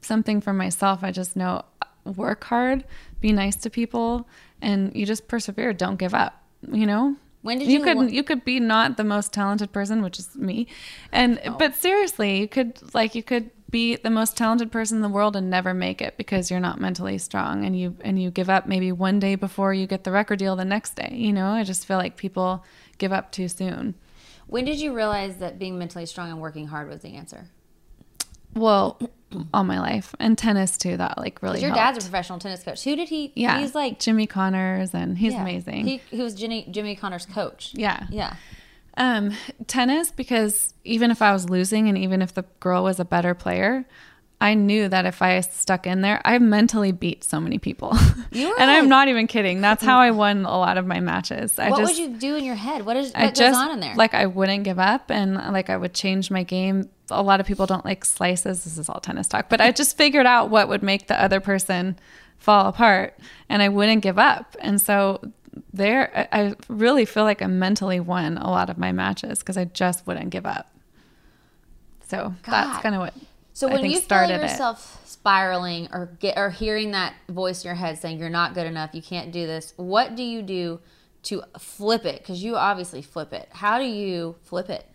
[0.00, 1.00] something for myself.
[1.02, 1.64] I just know
[2.04, 2.84] work hard,
[3.20, 4.28] be nice to people,
[4.60, 5.72] and you just persevere.
[5.72, 6.42] Don't give up.
[6.70, 7.16] You know.
[7.42, 10.18] When did you you could wa- you could be not the most talented person, which
[10.18, 10.66] is me,
[11.12, 11.52] and oh.
[11.52, 15.34] but seriously, you could like you could be the most talented person in the world
[15.34, 18.66] and never make it because you're not mentally strong and you and you give up
[18.66, 21.10] maybe one day before you get the record deal the next day.
[21.12, 22.64] You know, I just feel like people
[22.98, 23.94] give up too soon.
[24.46, 27.48] When did you realize that being mentally strong and working hard was the answer?
[28.54, 28.98] Well,
[29.52, 30.96] all my life and tennis too.
[30.96, 31.60] That like really.
[31.60, 31.94] your helped.
[31.94, 32.84] dad's a professional tennis coach.
[32.84, 33.32] Who did he?
[33.34, 35.42] Yeah, he's like Jimmy Connors, and he's yeah.
[35.42, 35.86] amazing.
[35.86, 37.72] He, he was Jimmy Jimmy Connor's coach.
[37.74, 38.06] Yeah.
[38.10, 38.36] yeah.
[38.98, 39.32] Um,
[39.66, 43.34] tennis because even if I was losing and even if the girl was a better
[43.34, 43.86] player,
[44.40, 47.96] I knew that if I stuck in there, I mentally beat so many people.
[48.30, 49.60] You were and I'm not even kidding.
[49.62, 51.58] That's how I won a lot of my matches.
[51.58, 52.84] I what just would you do in your head?
[52.84, 53.94] What is what I goes just on in there?
[53.94, 56.90] like I wouldn't give up and like I would change my game.
[57.10, 58.64] A lot of people don't like slices.
[58.64, 61.40] This is all tennis talk, but I just figured out what would make the other
[61.40, 61.98] person
[62.38, 64.56] fall apart and I wouldn't give up.
[64.60, 65.20] And so
[65.72, 69.64] there, I really feel like I mentally won a lot of my matches because I
[69.64, 70.70] just wouldn't give up.
[72.08, 72.82] So that's God.
[72.82, 73.14] kind of what
[73.52, 74.42] So I when think you feel started it.
[74.42, 78.66] yourself spiraling or get or hearing that voice in your head saying you're not good
[78.66, 80.80] enough, you can't do this, what do you do
[81.24, 82.18] to flip it?
[82.20, 83.48] Because you obviously flip it.
[83.50, 84.86] How do you flip it?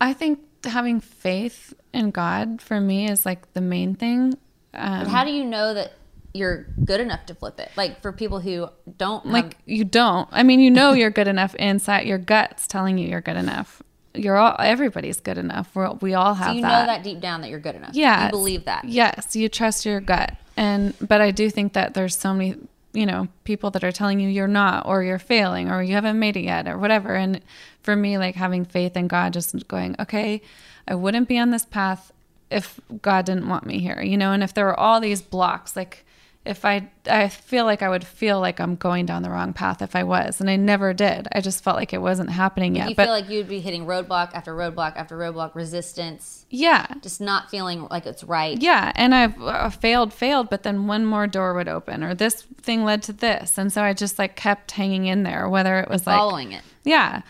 [0.00, 4.34] I think having faith in God for me is like the main thing.
[4.74, 5.92] Um, But how do you know that
[6.32, 7.70] you're good enough to flip it?
[7.76, 10.28] Like for people who don't have- like you don't.
[10.30, 13.82] I mean, you know you're good enough inside your guts telling you you're good enough.
[14.14, 15.70] You're all everybody's good enough.
[15.74, 16.80] We're, we all have so you that.
[16.80, 17.94] know that deep down that you're good enough.
[17.94, 18.26] Yeah.
[18.26, 18.84] You believe that.
[18.84, 20.36] Yes, you trust your gut.
[20.56, 22.56] And but I do think that there's so many,
[22.92, 26.18] you know, people that are telling you you're not or you're failing or you haven't
[26.18, 27.14] made it yet or whatever.
[27.14, 27.40] And
[27.82, 30.42] for me like having faith in God just going, okay,
[30.86, 32.12] I wouldn't be on this path
[32.50, 35.76] if God didn't want me here, you know, and if there were all these blocks
[35.76, 36.04] like
[36.44, 39.82] if I I feel like I would feel like I'm going down the wrong path
[39.82, 41.28] if I was, and I never did.
[41.32, 42.88] I just felt like it wasn't happening yet.
[42.88, 46.46] you but feel like you'd be hitting roadblock after roadblock after roadblock, resistance.
[46.48, 46.86] Yeah.
[47.02, 48.60] Just not feeling like it's right.
[48.60, 52.42] Yeah, and I've uh, failed, failed, but then one more door would open, or this
[52.62, 55.46] thing led to this, and so I just like kept hanging in there.
[55.48, 56.62] Whether it was like Following it.
[56.84, 57.20] yeah,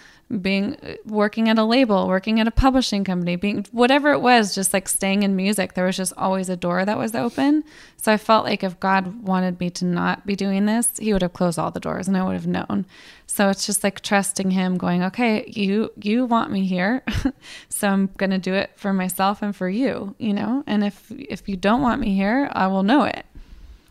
[0.41, 4.55] being uh, working at a label, working at a publishing company, being whatever it was,
[4.55, 5.74] just like staying in music.
[5.74, 7.64] There was just always a door that was open.
[7.97, 11.22] So I felt like if God wanted me to not be doing this, He would
[11.22, 12.87] have closed all the doors, and I would have known.
[13.26, 17.03] So it's just like trusting Him, going, okay, you you want me here,
[17.68, 20.62] so I'm gonna do it for myself and for you, you know.
[20.66, 23.26] And if if you don't want me here, I will know it.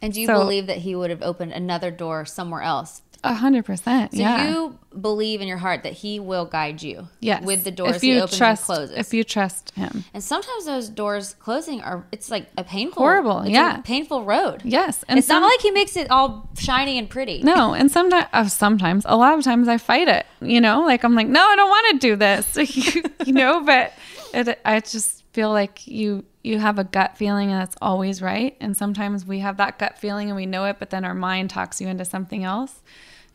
[0.01, 3.01] And do you So- believe that he would have opened another door somewhere else?
[3.23, 4.13] A hundred percent.
[4.13, 4.49] So Yeah.
[4.49, 7.07] you believe in your heart that he will guide you.
[7.19, 7.43] Yes.
[7.43, 8.97] With the doors if you he opens trust, and closes.
[8.97, 10.03] If you trust him.
[10.13, 13.77] and sometimes those doors closing are it's like a painful Horrible, yeah.
[13.81, 14.61] painful road.
[14.63, 15.03] Yes.
[15.07, 17.43] And it's some- not like he makes it all shiny and pretty.
[17.43, 20.25] No, and sometimes, uh, sometimes, a lot of times, I fight it.
[20.41, 22.75] You know, like I'm like, no, I don't want to do this.
[23.25, 23.93] you, know, but
[24.33, 28.55] it, I just feel like you you have a gut feeling and it's always right.
[28.61, 31.49] And sometimes we have that gut feeling and we know it, but then our mind
[31.49, 32.81] talks you into something else.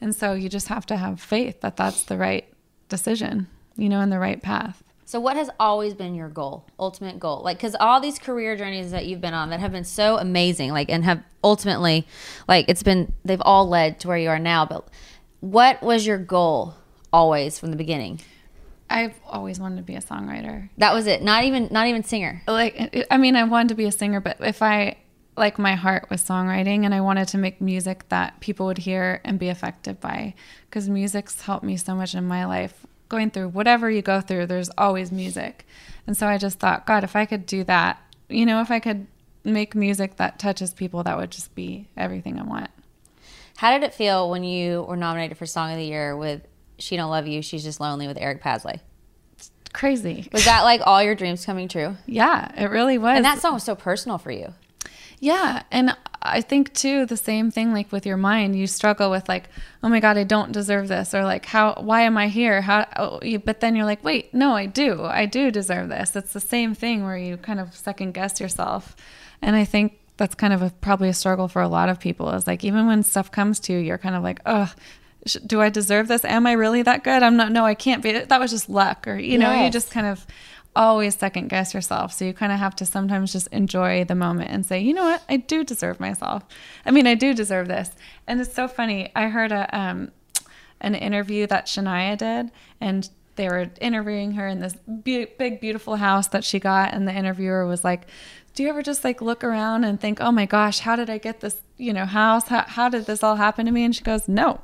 [0.05, 2.45] And so you just have to have faith that that's the right
[2.91, 3.49] decision.
[3.75, 4.85] You know, in the right path.
[5.07, 7.41] So what has always been your goal, ultimate goal?
[7.43, 10.73] Like cuz all these career journeys that you've been on that have been so amazing
[10.73, 12.07] like and have ultimately
[12.47, 14.87] like it's been they've all led to where you are now, but
[15.41, 16.75] what was your goal
[17.11, 18.21] always from the beginning?
[18.91, 20.69] I've always wanted to be a songwriter.
[20.77, 21.23] That was it.
[21.23, 22.43] Not even not even singer.
[22.47, 24.97] like i mean i wanted to be a singer but if i
[25.37, 29.21] like my heart was songwriting and i wanted to make music that people would hear
[29.25, 30.35] and be affected by
[30.69, 34.47] because music's helped me so much in my life going through whatever you go through
[34.47, 35.67] there's always music
[36.07, 38.79] and so i just thought god if i could do that you know if i
[38.79, 39.07] could
[39.45, 42.71] make music that touches people that would just be everything i want
[43.57, 46.43] How did it feel when you were nominated for Song of the Year with
[46.79, 48.81] She Don't Love You, She's Just Lonely with Eric Paslay?
[49.73, 51.97] crazy Was that like all your dreams coming true?
[52.07, 54.55] yeah it really was And that song was so personal for you.
[55.25, 55.63] Yeah.
[55.71, 59.49] And I think too, the same thing like with your mind, you struggle with like,
[59.83, 61.15] oh my God, I don't deserve this.
[61.15, 62.61] Or like, how, why am I here?
[62.61, 65.03] How, oh, but then you're like, wait, no, I do.
[65.03, 66.15] I do deserve this.
[66.15, 68.95] It's the same thing where you kind of second guess yourself.
[69.41, 72.31] And I think that's kind of a, probably a struggle for a lot of people
[72.33, 74.71] is like, even when stuff comes to you, you're kind of like, oh,
[75.25, 76.23] sh- do I deserve this?
[76.23, 77.23] Am I really that good?
[77.23, 78.13] I'm not, no, I can't be.
[78.13, 79.09] That was just luck.
[79.09, 80.27] Or, you know, you just kind of
[80.77, 82.13] always second guess yourself.
[82.13, 85.05] So you kind of have to sometimes just enjoy the moment and say, you know
[85.05, 86.45] what, I do deserve myself.
[86.85, 87.91] I mean, I do deserve this.
[88.27, 89.11] And it's so funny.
[89.15, 90.11] I heard a um,
[90.81, 92.51] an interview that Shania did,
[92.81, 97.07] and they were interviewing her in this be- big, beautiful house that she got, and
[97.09, 98.07] the interviewer was like.
[98.57, 101.19] Do you ever just like look around and think, oh my gosh, how did I
[101.19, 102.47] get this, you know, house?
[102.47, 103.83] How, how did this all happen to me?
[103.83, 104.61] And she goes, no,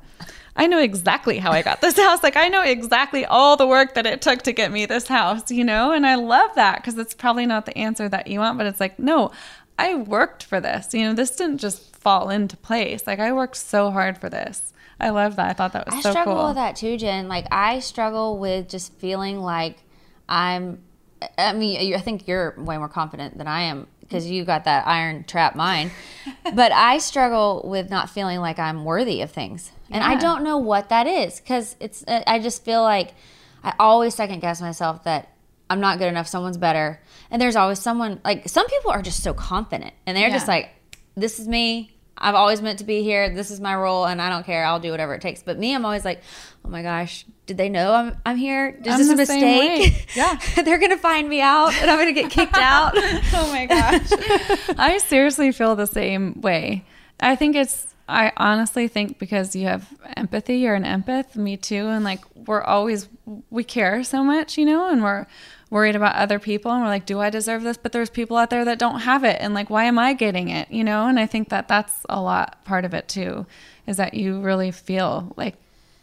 [0.56, 2.22] I know exactly how I got this house.
[2.22, 5.50] Like I know exactly all the work that it took to get me this house,
[5.50, 5.92] you know?
[5.92, 8.80] And I love that because it's probably not the answer that you want, but it's
[8.80, 9.30] like, no,
[9.78, 10.92] I worked for this.
[10.92, 13.06] You know, this didn't just fall into place.
[13.06, 14.72] Like I worked so hard for this.
[15.00, 15.48] I love that.
[15.48, 16.46] I thought that was I so struggle cool.
[16.48, 17.28] with that too, Jen.
[17.28, 19.78] Like I struggle with just feeling like
[20.28, 20.82] I'm.
[21.36, 24.86] I mean, I think you're way more confident than I am because you got that
[24.86, 25.90] iron trap mind.
[26.54, 30.58] but I struggle with not feeling like I'm worthy of things, and I don't know
[30.58, 32.04] what that is because it's.
[32.06, 33.12] uh, I just feel like
[33.64, 35.32] I always second guess myself that
[35.68, 36.26] I'm not good enough.
[36.28, 38.20] Someone's better, and there's always someone.
[38.24, 40.70] Like some people are just so confident, and they're just like,
[41.16, 41.92] "This is me.
[42.22, 43.30] I've always meant to be here.
[43.34, 44.64] This is my role, and I don't care.
[44.64, 46.22] I'll do whatever it takes." But me, I'm always like,
[46.64, 48.78] "Oh my gosh, did they know I'm I'm here?
[48.84, 50.06] Is I'm this a mistake?
[50.16, 50.38] Yeah.
[50.64, 54.10] they're gonna find me out, and I'm gonna get kicked out." oh my gosh.
[54.78, 56.84] I seriously feel the same way.
[57.20, 57.86] I think it's.
[58.10, 61.36] I honestly think because you have empathy, you're an empath.
[61.36, 63.08] Me too, and like we're always
[63.50, 65.26] we care so much, you know, and we're
[65.70, 67.76] worried about other people, and we're like, do I deserve this?
[67.76, 70.48] But there's people out there that don't have it, and like, why am I getting
[70.48, 70.70] it?
[70.70, 73.46] You know, and I think that that's a lot part of it too,
[73.86, 75.54] is that you really feel like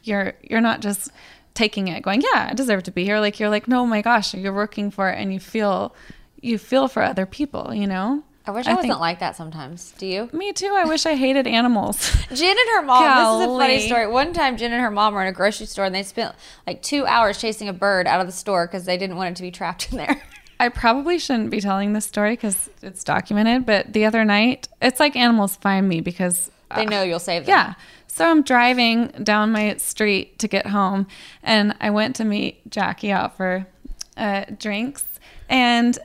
[0.04, 1.12] you're you're not just
[1.54, 3.20] taking it, going, yeah, I deserve to be here.
[3.20, 5.94] Like you're like, no, my gosh, you're working for it, and you feel
[6.40, 8.24] you feel for other people, you know.
[8.48, 9.94] I wish I, wasn't think- like that sometimes.
[9.98, 10.30] Do you?
[10.32, 10.74] Me too.
[10.76, 11.98] I wish I hated animals.
[12.34, 13.40] Jen and her mom.
[13.40, 14.08] This is a funny story.
[14.08, 16.36] One time, Jen and her mom were in a grocery store and they spent
[16.66, 19.36] like two hours chasing a bird out of the store because they didn't want it
[19.36, 20.22] to be trapped in there.
[20.60, 23.66] I probably shouldn't be telling this story because it's documented.
[23.66, 27.50] But the other night, it's like animals find me because They know you'll save them.
[27.50, 27.74] Yeah.
[28.08, 31.06] So I'm driving down my street to get home,
[31.44, 33.68] and I went to meet Jackie out for
[34.16, 35.04] uh, drinks,
[35.48, 36.00] and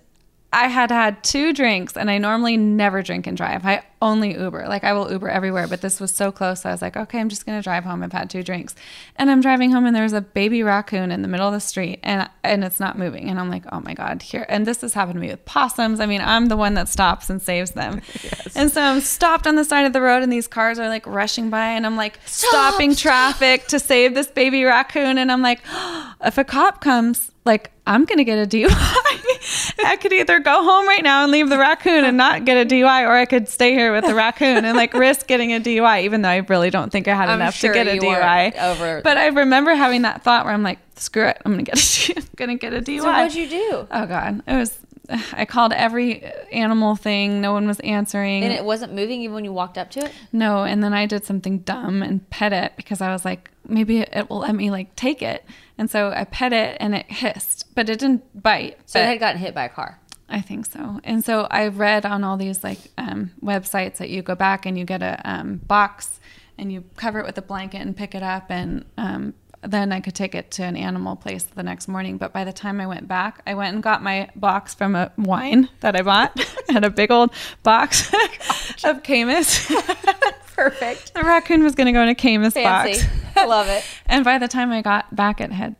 [0.52, 3.64] I had had two drinks, and I normally never drink and drive.
[3.64, 4.66] I only Uber.
[4.68, 6.66] Like I will Uber everywhere, but this was so close.
[6.66, 8.02] I was like, okay, I'm just gonna drive home.
[8.02, 8.74] I've had two drinks,
[9.16, 12.00] and I'm driving home, and there's a baby raccoon in the middle of the street,
[12.02, 14.44] and and it's not moving, and I'm like, oh my god, here.
[14.48, 16.00] And this has happened to me with possums.
[16.00, 18.54] I mean, I'm the one that stops and saves them, yes.
[18.54, 21.06] and so I'm stopped on the side of the road, and these cars are like
[21.06, 25.60] rushing by, and I'm like stopping traffic to save this baby raccoon, and I'm like,
[26.22, 27.31] if a cop comes.
[27.44, 28.68] Like I'm gonna get a DUI.
[29.84, 32.68] I could either go home right now and leave the raccoon and not get a
[32.68, 36.02] DUI, or I could stay here with the raccoon and like risk getting a DUI,
[36.04, 38.56] even though I really don't think I had I'm enough sure to get a DUI.
[38.58, 41.78] over- But I remember having that thought where I'm like, screw it, I'm gonna get
[42.10, 43.00] a, I'm gonna get a DUI.
[43.00, 43.88] So what'd you do?
[43.90, 44.78] Oh god, it was.
[45.32, 47.40] I called every animal thing.
[47.40, 48.44] No one was answering.
[48.44, 50.12] And it wasn't moving even when you walked up to it?
[50.32, 54.00] No, and then I did something dumb and pet it because I was like, maybe
[54.00, 55.44] it will let me like take it.
[55.78, 58.78] And so I pet it and it hissed, but it didn't bite.
[58.86, 59.98] So it had gotten hit by a car.
[60.28, 61.00] I think so.
[61.04, 64.78] And so I read on all these like um, websites that you go back and
[64.78, 66.20] you get a um, box
[66.56, 70.00] and you cover it with a blanket and pick it up and um, then I
[70.00, 72.18] could take it to an animal place the next morning.
[72.18, 75.12] But by the time I went back, I went and got my box from a
[75.16, 76.32] wine that I bought.
[76.68, 77.32] I had a big old
[77.62, 78.12] box
[78.84, 79.68] of Caymus.
[80.54, 81.14] Perfect.
[81.14, 83.06] The raccoon was going to go in a Caymus Fancy.
[83.34, 83.48] box.
[83.48, 83.84] Love it.
[84.06, 85.76] And by the time I got back, it had,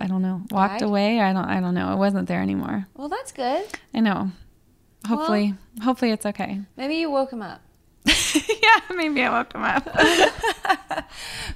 [0.00, 0.82] I don't know, walked Died?
[0.88, 1.20] away.
[1.20, 1.92] I don't, I don't know.
[1.92, 2.86] It wasn't there anymore.
[2.96, 3.64] Well, that's good.
[3.94, 4.32] I know.
[5.06, 6.60] Hopefully, hopefully it's okay.
[6.76, 7.60] Maybe you woke him up.
[8.34, 9.84] yeah, maybe I woke him up.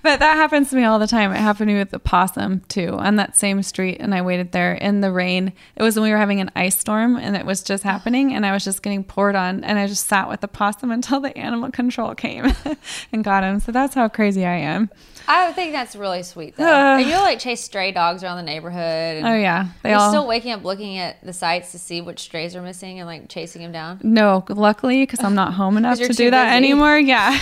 [0.03, 1.33] but that happens to me all the time.
[1.33, 3.99] It happened to me with the possum too, on that same street.
[4.01, 5.53] And I waited there in the rain.
[5.77, 8.33] It was when we were having an ice storm and it was just happening.
[8.33, 9.63] And I was just getting poured on.
[9.65, 12.53] And I just sat with the possum until the animal control came
[13.13, 13.61] and got him.
[13.61, 14.91] So that's how crazy I am.
[15.31, 16.65] I think that's really sweet though.
[16.65, 16.97] Uh.
[17.01, 19.17] and you'll like chase stray dogs around the neighborhood.
[19.19, 19.69] And Oh, yeah.
[19.83, 22.63] They you're all- still waking up looking at the sites to see which strays are
[22.63, 24.01] missing and like chasing them down.
[24.03, 26.57] No, luckily, because I'm not home enough to do that busy.
[26.57, 26.99] anymore.
[26.99, 27.39] Yeah.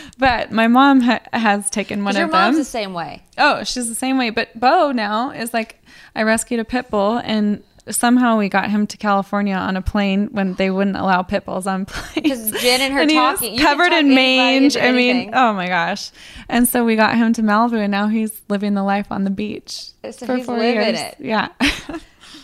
[0.18, 2.60] but my mom ha- has taken one of your mom's them.
[2.60, 3.22] the same way.
[3.38, 4.30] Oh, she's the same way.
[4.30, 5.82] But Bo now is like,
[6.14, 10.28] I rescued a pit bull and somehow we got him to California on a plane
[10.32, 12.14] when they wouldn't allow pit bulls on planes.
[12.14, 14.76] Because Jen and her and talking, covered talk in mange.
[14.76, 16.10] I mean, oh my gosh.
[16.48, 19.30] And so we got him to Malibu and now he's living the life on the
[19.30, 21.00] beach So for he's four living years.
[21.00, 21.16] it.
[21.20, 21.48] Yeah.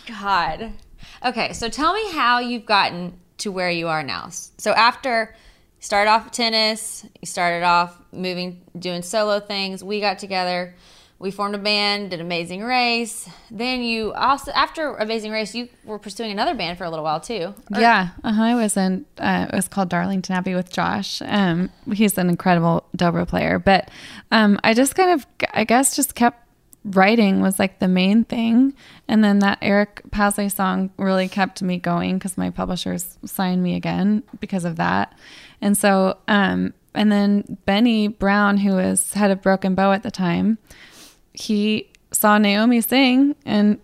[0.07, 0.71] God.
[1.25, 4.29] Okay, so tell me how you've gotten to where you are now.
[4.29, 5.35] So after
[5.87, 9.81] started off tennis, you started off moving, doing solo things.
[9.81, 10.75] We got together,
[11.17, 13.29] we formed a band, did Amazing Race.
[13.49, 17.21] Then you also, after Amazing Race, you were pursuing another band for a little while
[17.21, 17.53] too.
[17.73, 18.43] Or- Yeah, uh-huh.
[18.43, 19.05] I was in.
[19.17, 21.21] Uh, it was called Darlington Abbey with Josh.
[21.21, 23.89] Um, he's an incredible dobro player, but
[24.29, 26.43] um, I just kind of, I guess, just kept
[26.83, 28.73] writing was like the main thing,
[29.07, 33.75] and then that Eric Paslay song really kept me going because my publishers signed me
[33.75, 35.13] again because of that,
[35.61, 40.11] and so, um, and then Benny Brown, who was head of Broken Bow at the
[40.11, 40.57] time,
[41.33, 43.79] he saw Naomi sing and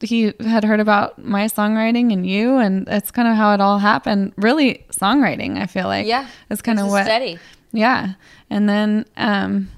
[0.00, 3.78] he had heard about my songwriting and you and that's kind of how it all
[3.78, 4.32] happened.
[4.36, 7.38] Really songwriting i feel like Yeah, it's kind of what steady.
[7.72, 8.14] yeah.
[8.50, 9.70] And then um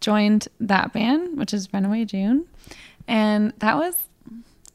[0.00, 2.44] joined that band which is runaway june.
[3.08, 3.94] And that was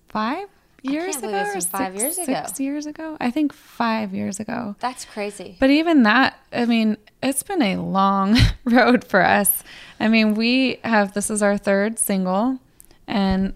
[0.08, 0.48] five
[0.84, 2.44] years ago or five six- years ago.
[2.46, 5.58] six years ago i think five years ago That's crazy.
[5.60, 9.64] but even that, I mean, it's been a long road for us.
[10.00, 12.60] I mean, we have this is our third single,
[13.08, 13.54] and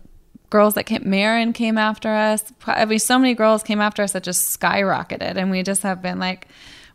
[0.50, 2.44] girls that came, Maren came after us.
[2.68, 6.02] I mean, so many girls came after us that just skyrocketed, and we just have
[6.02, 6.48] been like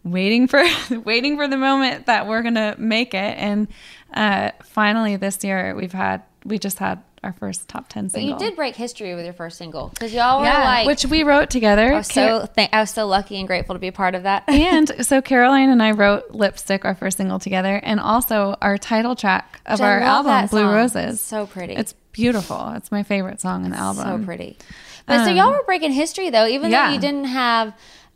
[0.04, 0.62] waiting for
[1.04, 3.36] waiting for the moment that we're gonna make it.
[3.38, 3.68] And
[4.12, 8.32] uh, finally, this year we've had we just had our first top ten But single.
[8.32, 11.22] you did break history with your first single because y'all were Yeah, like, which we
[11.22, 11.92] wrote together.
[11.92, 14.22] I was so th- I was so lucky and grateful to be a part of
[14.24, 14.44] that.
[14.48, 19.16] and so Caroline and I wrote Lipstick, our first single together, and also our title
[19.16, 20.64] track of Which our album, Blue.
[20.70, 21.20] Roses.
[21.20, 21.74] So pretty.
[21.74, 22.72] It's beautiful.
[22.76, 24.20] It's my favorite song in the album.
[24.20, 24.56] So pretty.
[25.06, 27.74] But so Um, y'all were breaking history though, even though you didn't have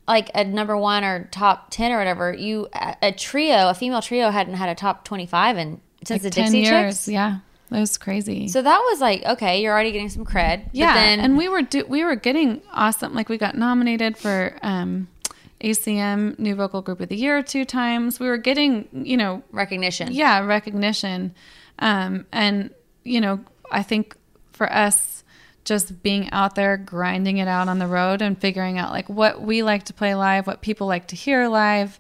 [0.09, 2.32] like a number one or top ten or whatever.
[2.32, 6.22] You a, a trio, a female trio, hadn't had a top twenty five in since
[6.22, 6.94] Like the 10 Dixie years.
[6.96, 7.09] Chicks.
[7.09, 7.38] Yeah.
[7.74, 8.48] It was crazy.
[8.48, 10.64] So that was like okay, you're already getting some cred.
[10.64, 13.14] but yeah, then, and we were do- we were getting awesome.
[13.14, 15.08] Like we got nominated for um,
[15.60, 18.18] ACM New Vocal Group of the Year two times.
[18.20, 20.12] We were getting you know recognition.
[20.12, 21.34] Yeah, recognition,
[21.78, 22.70] um, and
[23.04, 24.16] you know I think
[24.52, 25.24] for us
[25.64, 29.40] just being out there grinding it out on the road and figuring out like what
[29.40, 31.98] we like to play live, what people like to hear live.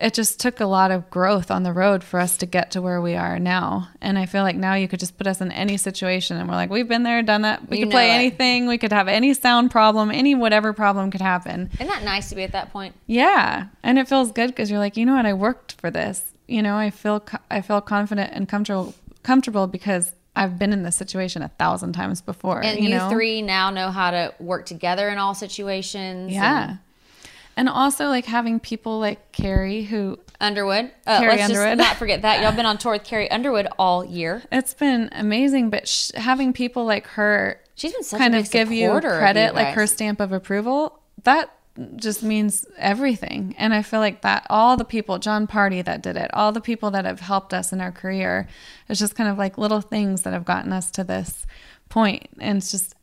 [0.00, 2.82] It just took a lot of growth on the road for us to get to
[2.82, 3.88] where we are now.
[4.00, 6.56] And I feel like now you could just put us in any situation and we're
[6.56, 7.68] like, we've been there, done that.
[7.68, 8.14] We You could play it.
[8.14, 8.66] anything.
[8.66, 11.70] We could have any sound problem, any whatever problem could happen.
[11.74, 12.96] Isn't that nice to be at that point?
[13.06, 16.24] Yeah, and it feels good because you're like, you know what, I worked for this.
[16.48, 20.96] You know, I feel I feel confident and comfortable comfortable because I've been in this
[20.96, 22.60] situation a thousand times before.
[22.64, 23.08] And you you, know?
[23.08, 26.32] three now know how to work together in all situations.
[26.32, 26.78] yeah, and-
[27.56, 30.90] and also like having people like Carrie who Underwood.
[31.06, 31.78] Uh, Carrie let's Underwood.
[31.78, 32.42] just not forget that.
[32.42, 34.42] Y'all been on tour with Carrie Underwood all year.
[34.50, 38.50] It's been amazing, but sh- having people like her, she's been such kind a of
[38.50, 40.98] give you credit, you like her stamp of approval.
[41.22, 41.54] That
[41.96, 46.16] just means everything, and I feel like that all the people, Jon Pardi that did
[46.16, 48.48] it, all the people that have helped us in our career,
[48.88, 51.46] it's just kind of like little things that have gotten us to this
[51.88, 52.94] point, and it's just.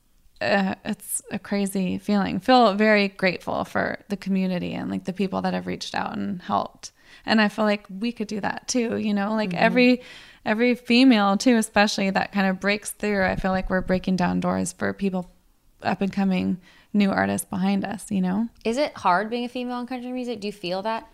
[0.42, 2.40] Uh, it's a crazy feeling.
[2.40, 6.42] Feel very grateful for the community and like the people that have reached out and
[6.42, 6.92] helped.
[7.26, 9.58] And I feel like we could do that too, you know, like Mhm.
[9.58, 10.02] every
[10.46, 13.26] every female too, especially that kind of breaks through.
[13.26, 15.30] I feel like we're breaking down doors for people
[15.84, 16.58] up and coming
[16.94, 18.48] new artists behind us, you know.
[18.64, 20.40] Is it hard being a female in country music?
[20.40, 21.06] Do you feel that?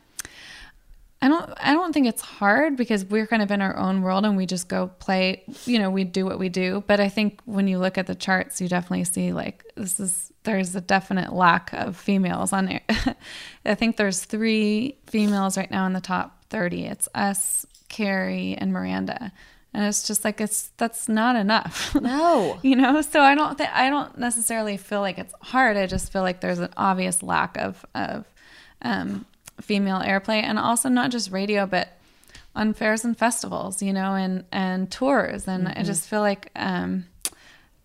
[1.22, 4.26] I don't I don't think it's hard because we're kind of in our own world
[4.26, 6.84] and we just go play, you know, we do what we do.
[6.88, 10.32] But I think when you look at the charts, you definitely see like this is
[10.44, 12.82] there's a definite lack of females on there.
[13.66, 16.86] I think there's three females right now in the top 30.
[16.86, 19.32] It's us, Carrie, and Miranda.
[19.74, 21.96] And it's just like it's that's not enough.
[22.02, 22.60] No.
[22.62, 25.76] you know, so I don't think I don't necessarily feel like it's hard.
[25.76, 28.26] I just feel like there's an obvious lack of of
[28.84, 29.26] um,
[29.62, 31.90] female airplay, and also not just radio, but
[32.56, 35.48] on fairs and festivals, you know, and and tours.
[35.48, 35.86] And I Mhm.
[35.86, 37.06] just feel like um,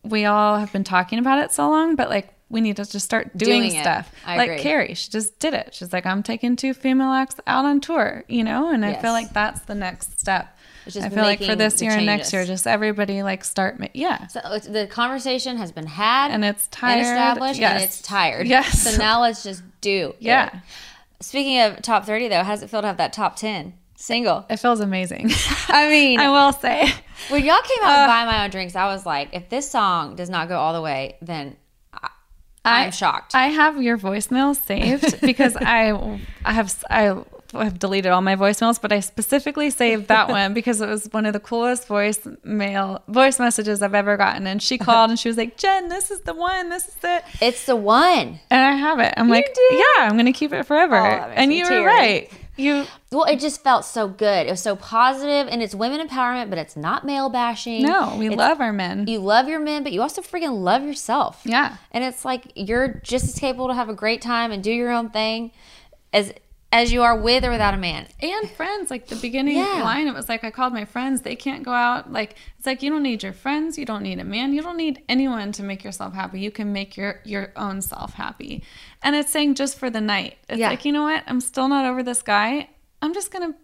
[0.03, 3.05] we all have been talking about it so long, but like we need to just
[3.05, 4.11] start doing, Doing stuff.
[4.27, 4.63] I like agree.
[4.63, 5.73] Carrie, she just did it.
[5.73, 9.13] She's like, I'm taking two female acts out on tour, you know, and I feel
[9.13, 10.57] like that's the next step.
[10.87, 14.27] I feel like for this year and next year, just everybody like start, ma- yeah.
[14.29, 16.99] So it's, the conversation has been had And it's tired.
[16.99, 18.49] and established, and it's tired.
[18.49, 18.83] Yes.
[18.83, 20.15] So now let's just do.
[20.19, 20.47] Yeah.
[20.49, 20.53] it.
[21.21, 24.47] Speaking of top thirty, though, how does it feel to have that top ten single?
[24.49, 25.31] It feels amazing.
[25.69, 26.91] I mean, I will say.
[27.29, 29.71] when y'all came out Uh, with "Buy My Own Drinks," I was like, if this
[29.71, 31.57] song does not go all the way, then
[31.93, 32.09] I,
[32.65, 33.35] I'm shocked.
[33.35, 37.23] I have your voicemail saved because I I have I
[37.53, 41.27] have deleted all my voicemails, but I specifically saved that one because it was one
[41.27, 44.47] of the coolest voicemail voice messages I've ever gotten.
[44.47, 46.69] And she called and she was like, "Jen, this is the one.
[46.71, 47.25] This is it.
[47.41, 49.15] It's the one." And I have it.
[49.17, 50.97] I'm like, yeah, I'm gonna keep it forever.
[50.97, 52.31] Oh, and you were right.
[52.57, 54.47] You Well, it just felt so good.
[54.47, 57.83] It was so positive, and it's women empowerment, but it's not male bashing.
[57.83, 59.07] No, we It's- love our men.
[59.07, 61.41] You love your men, but you also freaking love yourself.
[61.45, 61.77] Yeah.
[61.91, 64.91] And it's like you're just as capable to have a great time and do your
[64.91, 65.53] own thing
[66.13, 66.35] as
[66.73, 68.07] as you are with or without a man.
[68.21, 69.83] and friends like the beginning Yeah.
[69.83, 71.23] line it was like i called my friends.
[71.23, 72.13] They can't go out.
[72.13, 73.77] Like it's like you don't need your friends.
[73.77, 74.53] You don't need a man.
[74.55, 76.41] You don't need anyone to make yourself happy.
[76.41, 78.63] You can make your your own self happy.
[79.03, 80.39] And it's saying just for the night.
[80.49, 80.69] It's Yeah.
[80.71, 81.25] like you know what?
[81.27, 82.69] I'm still not over this guy.
[83.03, 83.55] I'm just gonna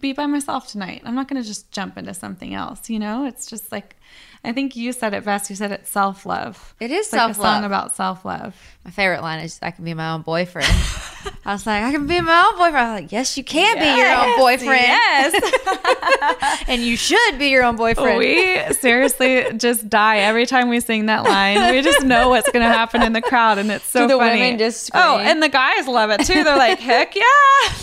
[0.00, 1.02] be by myself tonight.
[1.04, 3.26] I'm not gonna just jump into something else you know?
[3.26, 3.94] It's just like
[4.44, 5.50] i think you said it best.
[5.50, 6.74] You said it's self-love.
[6.80, 7.54] It is It's like a self-love.
[7.56, 10.72] song about self-love My favorite line is I can be my own boyfriend.
[11.44, 12.76] I was like, I can be my own boyfriend.
[12.76, 14.80] I was like, yes, you can be your own boyfriend.
[14.80, 16.64] yes.
[16.68, 18.16] and you should be your own boyfriend.
[18.16, 21.74] We seriously just die every time we sing that line.
[21.74, 24.18] We just know what's going to happen in the crowd, and it's so Do the
[24.18, 24.40] funny.
[24.40, 25.26] women just oh, scream.
[25.26, 26.44] oh, and the guys love it too.
[26.44, 27.22] They're like, "Heck yeah!"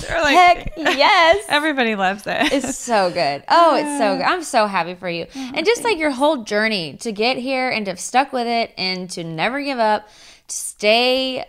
[0.07, 1.45] They're like, Heck yes.
[1.49, 2.53] Everybody loves it.
[2.53, 3.43] It's so good.
[3.49, 4.23] Oh, it's so good.
[4.23, 5.25] I'm so happy for you.
[5.35, 8.47] Oh, and just like your whole journey to get here and to have stuck with
[8.47, 10.07] it and to never give up,
[10.47, 11.45] stay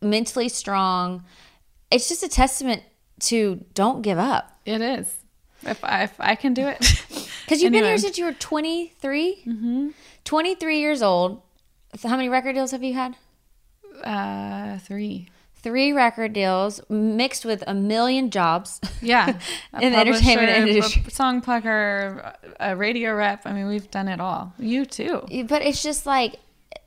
[0.00, 1.24] mentally strong.
[1.90, 2.82] It's just a testament
[3.20, 4.58] to don't give up.
[4.64, 5.16] It is.
[5.62, 6.78] If I, if I can do it,
[7.44, 9.42] Because you've been here since you were 23?
[9.46, 9.88] Mm-hmm.
[10.24, 11.42] 23 years old.
[11.96, 13.16] So how many record deals have you had?
[14.02, 15.28] Uh, three.
[15.56, 18.80] Three record deals mixed with a million jobs.
[19.02, 19.28] Yeah.
[19.80, 21.02] in the entertainment industry.
[21.06, 23.42] a song plucker, a radio rep.
[23.44, 24.54] I mean, we've done it all.
[24.58, 25.26] You too.
[25.46, 26.36] But it's just like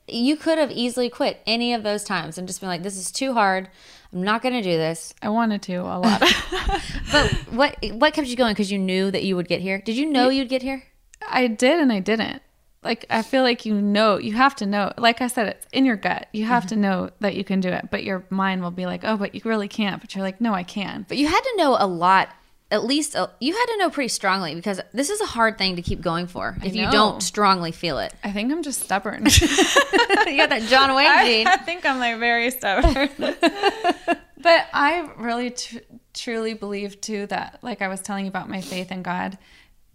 [0.07, 3.11] you could have easily quit any of those times and just been like, "This is
[3.11, 3.69] too hard.
[4.13, 6.21] I'm not going to do this." I wanted to a lot.
[7.11, 8.53] but what what kept you going?
[8.53, 9.79] Because you knew that you would get here.
[9.79, 10.83] Did you know you'd get here?
[11.27, 12.41] I did and I didn't.
[12.83, 14.93] Like I feel like you know, you have to know.
[14.97, 16.27] Like I said, it's in your gut.
[16.31, 16.69] You have mm-hmm.
[16.69, 19.35] to know that you can do it, but your mind will be like, "Oh, but
[19.35, 21.87] you really can't." But you're like, "No, I can." But you had to know a
[21.87, 22.29] lot.
[22.69, 25.77] At least uh, you had to know pretty strongly because this is a hard thing
[25.77, 28.13] to keep going for if you don't strongly feel it.
[28.23, 29.25] I think I'm just stubborn.
[29.41, 31.47] you got that John Wayne I, gene.
[31.47, 33.09] I think I'm like very stubborn.
[33.17, 35.77] but I really tr-
[36.13, 39.37] truly believe too that, like I was telling you about my faith in God,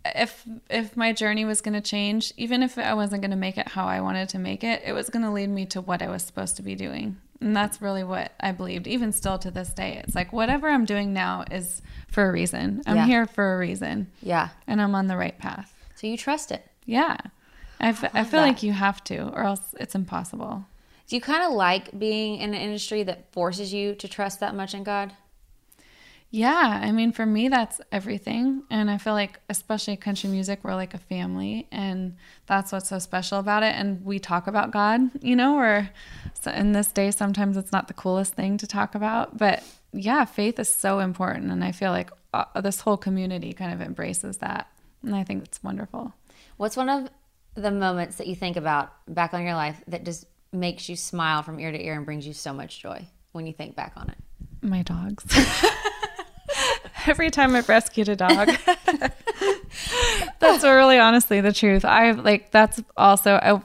[0.04, 3.58] if if my journey was going to change, even if I wasn't going to make
[3.58, 6.02] it how I wanted to make it, it was going to lead me to what
[6.02, 7.18] I was supposed to be doing.
[7.42, 10.00] And that's really what I believed, even still to this day.
[10.04, 12.82] It's like whatever I'm doing now is for a reason.
[12.86, 13.06] I'm Yeah.
[13.06, 14.06] here for a reason.
[14.22, 14.50] Yeah.
[14.66, 15.74] And I'm on the right path.
[15.96, 16.64] So you trust it.
[16.86, 17.16] Yeah.
[17.80, 18.46] I, f- I love feel that.
[18.46, 20.64] like you have to, or else it's impossible.
[21.08, 24.54] Do you kind of like being in an industry that forces you to trust that
[24.54, 25.12] much in God?
[26.34, 28.62] Yeah, I mean, for me, that's everything.
[28.70, 31.68] And I feel like, especially country music, we're like a family.
[31.70, 32.16] And
[32.46, 33.74] that's what's so special about it.
[33.74, 35.90] And we talk about God, you know, or
[36.32, 39.36] so in this day, sometimes it's not the coolest thing to talk about.
[39.36, 39.62] But
[39.92, 41.52] yeah, faith is so important.
[41.52, 44.68] And I feel like uh, this whole community kind of embraces that.
[45.02, 46.14] And I think it's wonderful.
[46.56, 47.10] What's one of
[47.56, 51.42] the moments that you think about back on your life that just makes you smile
[51.42, 54.08] from ear to ear and brings you so much joy when you think back on
[54.08, 54.16] it?
[54.62, 55.26] My dogs.
[57.06, 58.50] Every time I've rescued a dog.
[60.38, 61.84] that's really honestly the truth.
[61.84, 63.62] I like that's also I,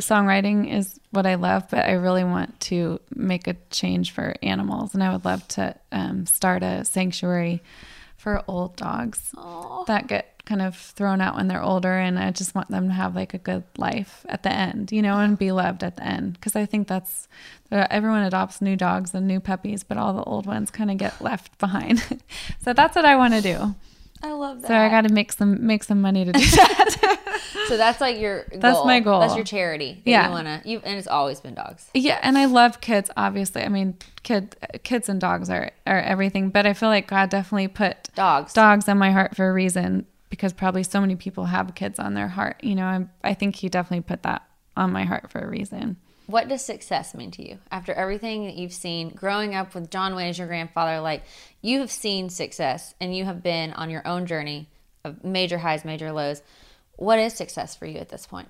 [0.00, 4.94] songwriting is what I love, but I really want to make a change for animals,
[4.94, 7.62] and I would love to um, start a sanctuary
[8.16, 9.34] for old dogs
[9.86, 12.92] that get kind of thrown out when they're older, and I just want them to
[12.92, 16.04] have like a good life at the end, you know, and be loved at the
[16.04, 17.28] end because I think that's
[17.70, 20.96] uh, everyone adopts new dogs and new puppies, but all the old ones kind of
[20.96, 22.00] get left behind.
[22.64, 23.76] so that's what I want to do.
[24.24, 24.68] I love that.
[24.68, 27.16] So I got to make some make some money to do that.
[27.66, 28.60] So that's like your goal.
[28.60, 29.20] That's my goal.
[29.20, 30.02] That's your charity.
[30.04, 30.26] Yeah.
[30.26, 31.88] You wanna you and it's always been dogs.
[31.94, 33.10] yeah, and I love kids.
[33.16, 36.50] Obviously, I mean, kid kids and dogs are are everything.
[36.50, 40.06] But I feel like God definitely put dogs dogs on my heart for a reason
[40.30, 42.62] because probably so many people have kids on their heart.
[42.62, 44.42] You know, I I think He definitely put that
[44.76, 45.96] on my heart for a reason.
[46.26, 50.14] What does success mean to you after everything that you've seen growing up with John
[50.14, 51.00] Wayne as your grandfather?
[51.00, 51.24] Like
[51.60, 54.68] you have seen success and you have been on your own journey
[55.04, 56.40] of major highs, major lows.
[56.96, 58.48] What is success for you at this point?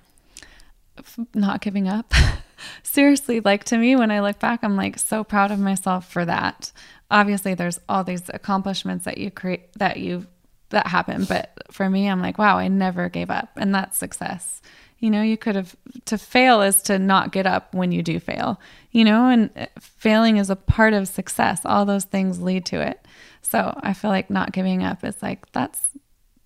[1.33, 2.13] not giving up.
[2.83, 6.25] Seriously, like to me, when I look back, I'm like so proud of myself for
[6.25, 6.71] that.
[7.09, 10.27] Obviously, there's all these accomplishments that you create that you
[10.71, 11.27] that happened.
[11.27, 14.61] but for me, I'm like, wow, I never gave up, and that's success.
[14.99, 18.19] You know, you could have to fail is to not get up when you do
[18.19, 18.59] fail.
[18.91, 21.61] You know, and uh, failing is a part of success.
[21.65, 23.03] All those things lead to it.
[23.41, 25.81] So I feel like not giving up is like that's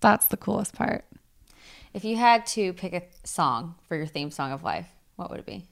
[0.00, 1.04] that's the coolest part.
[1.92, 5.40] If you had to pick a song for your theme song of life, what would
[5.40, 5.64] it be?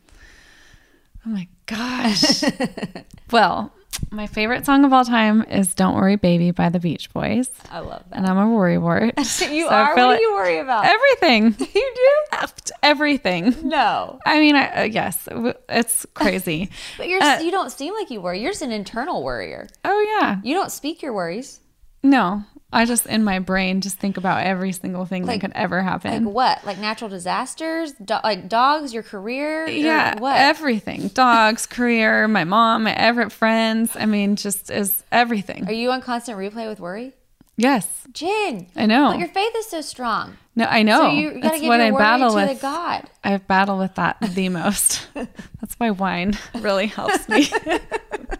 [1.26, 2.42] Oh my gosh.
[3.30, 3.72] well,
[4.10, 7.50] my favorite song of all time is Don't Worry Baby by the Beach Boys.
[7.70, 8.16] I love that.
[8.16, 9.14] And I'm a worry wart.
[9.18, 9.94] you So are.
[9.94, 10.84] What like- do you worry about?
[10.86, 11.54] Everything.
[11.74, 12.46] you do?
[12.82, 13.54] Everything.
[13.68, 14.18] No.
[14.24, 15.28] I mean, I, uh, yes,
[15.68, 16.70] it's crazy.
[16.98, 18.40] But you're Uh, you don't seem like you worry.
[18.40, 19.68] You're just an internal worrier.
[19.84, 20.40] oh, yeah.
[20.44, 21.60] You don't speak your worries.
[22.02, 22.44] No,
[22.74, 25.82] I just, in my brain, just think about every single thing Like- that could ever
[25.82, 26.24] happen.
[26.26, 26.66] Like what?
[26.66, 27.92] Like natural disasters?
[27.92, 28.92] Do- like dogs?
[28.92, 29.66] Your career?
[29.68, 30.36] Yeah, What?
[30.36, 31.08] everything.
[31.08, 33.96] Dogs, career, my mom, my ever friends.
[33.96, 35.66] I mean, just is everything.
[35.68, 37.12] Are you on constant replay with worry?
[37.56, 37.86] Yes.
[38.12, 38.66] Jen.
[38.74, 39.10] I know.
[39.10, 40.36] But your faith is so strong.
[40.56, 41.02] No, I know.
[41.02, 42.56] So you, That's what I battle to with.
[42.56, 43.08] the God.
[43.22, 45.06] I battle with that the most.
[45.14, 47.48] That's why wine really helps me.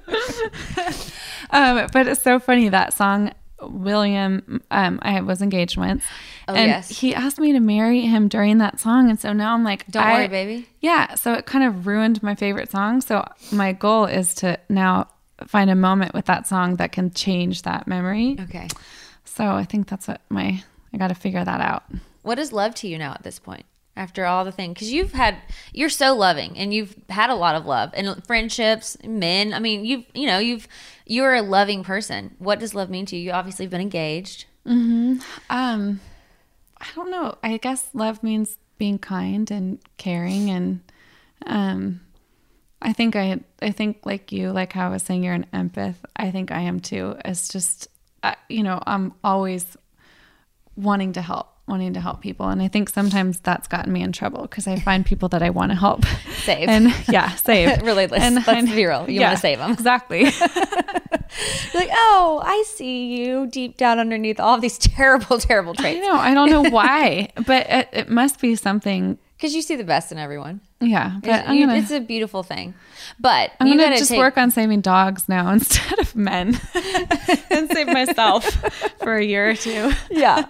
[1.51, 3.32] um, but it's so funny that song.
[3.71, 6.05] William, um, I was engaged once,
[6.49, 6.89] Oh, and yes.
[6.89, 10.03] he asked me to marry him during that song, and so now I'm like, Don't
[10.05, 10.69] I- worry, baby.
[10.81, 13.01] Yeah, so it kind of ruined my favorite song.
[13.01, 15.09] So my goal is to now
[15.47, 18.37] find a moment with that song that can change that memory.
[18.41, 18.69] Okay.
[19.25, 20.62] So I think that's what my
[20.93, 21.83] I got to figure that out.
[22.23, 23.65] What is love to you now at this point?
[23.97, 25.37] After all the things, because you've had,
[25.73, 29.55] you're so loving, and you've had a lot of love and friendships, men.
[29.55, 30.67] I mean, you've, you know, you've,
[31.07, 32.35] you're a loving person.
[32.39, 33.23] What does love mean to you?
[33.23, 34.47] You obviously have been engaged.
[34.67, 35.19] Mm-hmm.
[35.49, 36.01] Um,
[36.81, 37.37] I don't know.
[37.43, 40.81] I guess love means being kind and caring and
[41.47, 42.01] um
[42.83, 45.97] I think I I think like you like how I was saying you're an empath.
[46.17, 47.17] I think I am too.
[47.25, 47.89] It's just
[48.23, 49.77] uh, you know, I'm always
[50.77, 54.12] wanting to help wanting to help people and i think sometimes that's gotten me in
[54.12, 56.05] trouble because i find people that i want to help
[56.45, 56.69] Save.
[56.69, 59.09] and yeah save Really, let's- and let's I- be real.
[59.09, 59.73] You wanna save 'em.
[59.73, 60.25] exactly
[61.73, 66.07] You're like, oh, I see you deep down underneath all these terrible, terrible i traits.
[66.07, 69.85] know i don't know why but it, it must be something Because you see the
[69.85, 70.61] best in everyone.
[70.81, 72.75] yeah but It's, you- gonna it's a beautiful thing.
[73.21, 76.59] But I'm gonna just take, work on saving dogs now instead of men,
[77.51, 78.45] and save myself
[79.03, 79.93] for a year or two.
[80.11, 80.47] Yeah.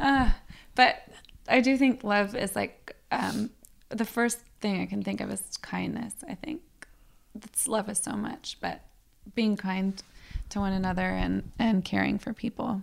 [0.00, 0.30] Uh,
[0.74, 1.02] but
[1.48, 3.50] I do think love is like um,
[3.88, 6.14] the first thing I can think of is kindness.
[6.28, 6.62] I think
[7.34, 8.82] that's love is so much, but
[9.34, 10.02] being kind
[10.50, 12.82] to one another and and caring for people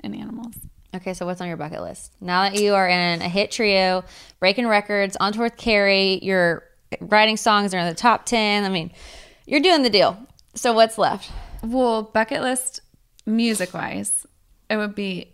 [0.00, 0.54] and animals.
[0.94, 2.12] Okay, so what's on your bucket list?
[2.20, 4.04] Now that you are in a hit trio,
[4.40, 6.64] breaking records, on tour with Carrie, you're
[7.00, 8.64] writing songs are in the top 10.
[8.64, 8.92] I mean,
[9.46, 10.18] you're doing the deal.
[10.54, 11.30] So what's left?
[11.62, 12.82] Well, bucket list
[13.24, 14.26] music wise,
[14.68, 15.31] it would be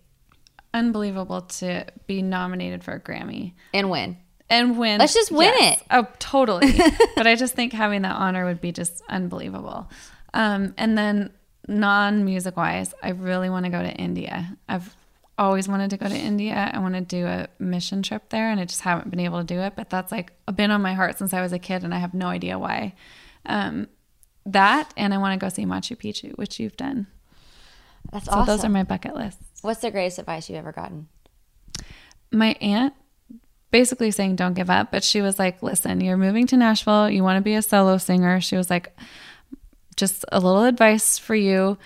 [0.75, 4.17] unbelievable to be nominated for a Grammy and win.
[4.51, 4.99] And win.
[4.99, 5.81] Let's just win Yes.
[5.81, 5.87] it.
[5.91, 6.73] Oh, totally.
[7.17, 9.91] but I just think having that honor would be just unbelievable.
[10.33, 11.31] Um, and then
[11.67, 14.57] non music wise, I really want to go to India.
[14.69, 14.95] I've
[15.37, 16.71] always wanted to go to India.
[16.73, 19.45] I want to do a mission trip there and I just haven't been able to
[19.45, 19.75] do it.
[19.77, 22.15] But that's like been on my heart since I was a kid and I have
[22.15, 22.95] no idea why.
[23.47, 23.89] Um,
[24.47, 27.07] that and I want to go see Machu Picchu, which you've done.
[28.11, 29.45] That's so those are my bucket lists.
[29.63, 31.09] What's the greatest advice you've ever gotten?
[32.31, 32.95] my aunt
[33.71, 37.09] basically saying don't give up but she was like listen you're moving to nashville.
[37.09, 38.41] You want to be a solo singer.
[38.41, 38.97] She was like
[39.97, 41.77] just a little advice for you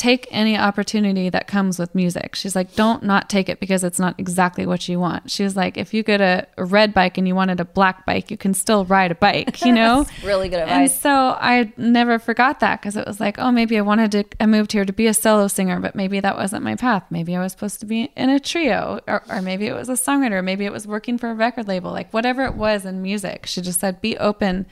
[0.00, 3.98] take any opportunity that comes with music she's like don't not take it because it's
[3.98, 7.18] not exactly what you want she was like if you get a, a red bike
[7.18, 10.48] and you wanted a black bike you can still ride a bike you know really
[10.48, 11.00] good and advice.
[11.00, 14.46] so I never forgot that because it was like, oh, maybe I wanted to, I
[14.46, 17.04] moved here to be a solo singer, but maybe that wasn't my path.
[17.10, 19.94] Maybe I was supposed to be in a trio, or, or maybe it was a
[19.94, 23.46] songwriter, maybe it was working for a record label, like whatever it was in music.
[23.46, 24.66] She just said, be open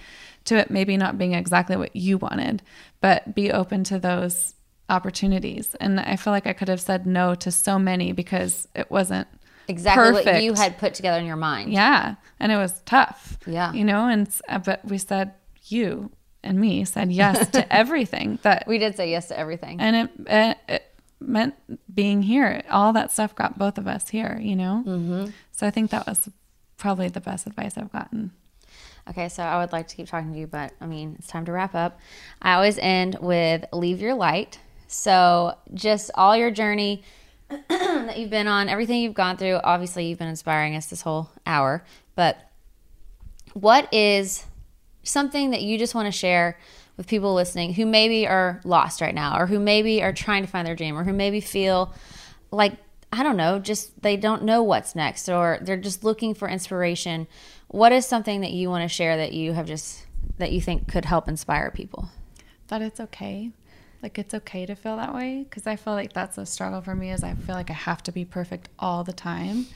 [0.45, 2.63] to it, maybe not being exactly what you wanted,
[3.01, 4.55] but be open to those
[4.89, 5.75] opportunities.
[5.81, 9.29] And I feel like I could have said no to so many because it wasn't
[9.69, 11.71] Exactly what you had put together in your mind.
[11.71, 13.39] Yeah, and it was tough.
[13.47, 13.73] Yeah.
[13.75, 15.35] you know, and uh, but we said
[15.67, 16.11] you
[16.43, 20.11] and me said yes to everything that we did say yes to everything, and it,
[20.27, 21.55] it, it meant
[21.93, 22.63] being here.
[22.71, 24.39] All that stuff got both of us here.
[24.41, 25.27] You know, mm-hmm.
[25.53, 26.31] so I think that was
[26.79, 28.33] probably the best advice I've gotten.
[29.11, 31.45] Okay, so I would like to keep talking to you, but I mean, it's time
[31.45, 31.99] to wrap up.
[32.41, 34.61] I always end with leave your light.
[34.89, 37.03] So, just all your journey
[37.69, 39.61] that you've been on, everything you've gone through.
[39.63, 41.85] Obviously, you've been inspiring us this whole hour,
[42.15, 42.39] but
[43.55, 44.45] what is
[45.03, 46.59] something that you just want to share
[46.97, 50.49] with people listening who maybe are lost right now or who maybe are trying to
[50.49, 51.93] find their dream or who maybe feel
[52.51, 52.75] like
[53.11, 57.27] I don't know, just they don't know what's next or they're just looking for inspiration.
[57.69, 60.05] What is something that you want to share that you have just
[60.37, 62.11] that you think could help inspire people?
[62.67, 63.53] That it's okay.
[64.03, 66.95] Like it's okay to feel that way because I feel like that's a struggle for
[66.95, 69.67] me is I feel like I have to be perfect all the time.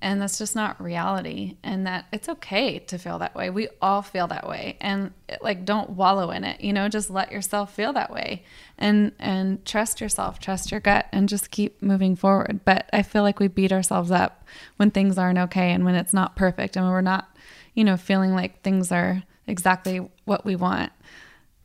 [0.00, 3.48] And that's just not reality and that it's okay to feel that way.
[3.48, 7.32] We all feel that way and like don't wallow in it, you know, just let
[7.32, 8.44] yourself feel that way
[8.76, 12.60] and and trust yourself, trust your gut and just keep moving forward.
[12.66, 14.46] But I feel like we beat ourselves up
[14.76, 17.34] when things aren't okay and when it's not perfect and when we're not,
[17.72, 20.92] you know, feeling like things are exactly what we want.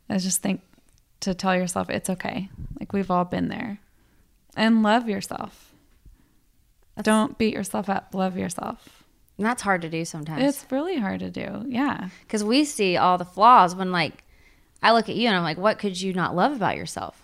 [0.08, 0.62] I just think
[1.20, 2.48] to tell yourself it's okay.
[2.78, 3.78] Like we've all been there.
[4.56, 5.72] And love yourself.
[7.02, 8.14] Don't beat yourself up.
[8.14, 9.04] Love yourself.
[9.38, 10.42] And that's hard to do sometimes.
[10.42, 11.64] It's really hard to do.
[11.66, 12.10] Yeah.
[12.22, 14.24] Because we see all the flaws when, like,
[14.82, 17.22] I look at you and I'm like, what could you not love about yourself?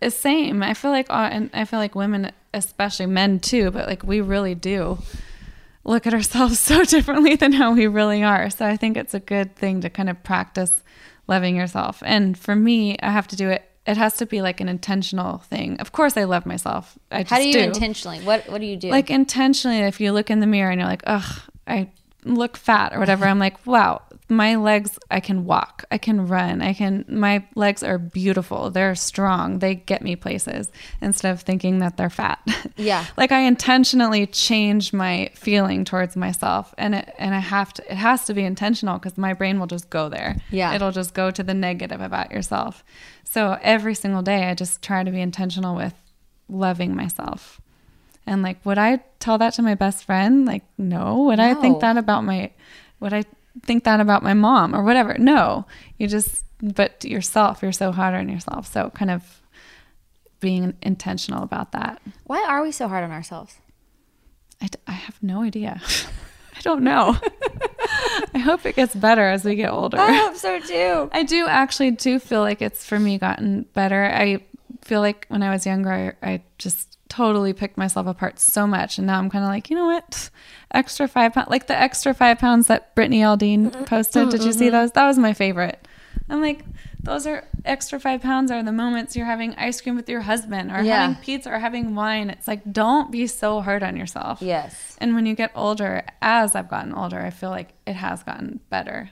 [0.00, 0.62] It's same.
[0.62, 4.20] I feel like, uh, and I feel like women, especially men too, but like we
[4.20, 4.98] really do
[5.84, 8.50] look at ourselves so differently than how we really are.
[8.50, 10.82] So I think it's a good thing to kind of practice
[11.28, 12.02] loving yourself.
[12.04, 13.64] And for me, I have to do it.
[13.86, 15.78] It has to be like an intentional thing.
[15.80, 16.98] Of course, I love myself.
[17.10, 17.60] I just How do you do.
[17.60, 18.18] intentionally?
[18.20, 18.90] What What do you do?
[18.90, 21.90] Like intentionally, if you look in the mirror and you're like, ugh, I
[22.24, 26.60] look fat or whatever, I'm like, wow, my legs, I can walk, I can run,
[26.60, 28.70] I can, my legs are beautiful.
[28.70, 29.60] They're strong.
[29.60, 30.70] They get me places
[31.00, 32.40] instead of thinking that they're fat.
[32.76, 33.06] Yeah.
[33.16, 37.96] like I intentionally change my feeling towards myself and it, and I have to, it
[37.96, 40.36] has to be intentional because my brain will just go there.
[40.50, 40.74] Yeah.
[40.74, 42.84] It'll just go to the negative about yourself.
[43.24, 45.94] So every single day, I just try to be intentional with
[46.48, 47.60] loving myself
[48.26, 50.44] And like, would I tell that to my best friend?
[50.46, 51.22] Like, no.
[51.24, 52.50] Would I think that about my,
[53.00, 53.24] would I
[53.64, 55.16] think that about my mom or whatever?
[55.18, 55.66] No.
[55.96, 58.72] You just, but yourself, you're so hard on yourself.
[58.72, 59.42] So kind of
[60.40, 62.00] being intentional about that.
[62.24, 63.56] Why are we so hard on ourselves?
[64.60, 65.80] I, d- I have no idea.
[66.56, 67.16] I don't know.
[68.34, 69.98] I hope it gets better as we get older.
[69.98, 71.08] I hope so too.
[71.16, 74.04] I do actually do feel like it's for me gotten better.
[74.04, 74.44] I
[74.82, 78.98] feel like when I was younger, I, I just totally picked myself apart so much,
[78.98, 80.30] and now I'm kind of like, you know what?
[80.72, 84.30] Extra five pounds, like the extra five pounds that Brittany Aldean posted.
[84.30, 84.92] Did you see those?
[84.92, 85.86] That was my favorite.
[86.30, 86.64] I'm like,
[87.02, 90.70] those are extra five pounds are the moments you're having ice cream with your husband
[90.70, 91.02] or Yeah.
[91.06, 92.28] having pizza or having wine.
[92.28, 94.42] It's like, don't be so hard on yourself.
[94.42, 94.96] Yes.
[95.00, 98.60] And when you get older, as I've gotten older, I feel like it has gotten
[98.68, 99.10] better.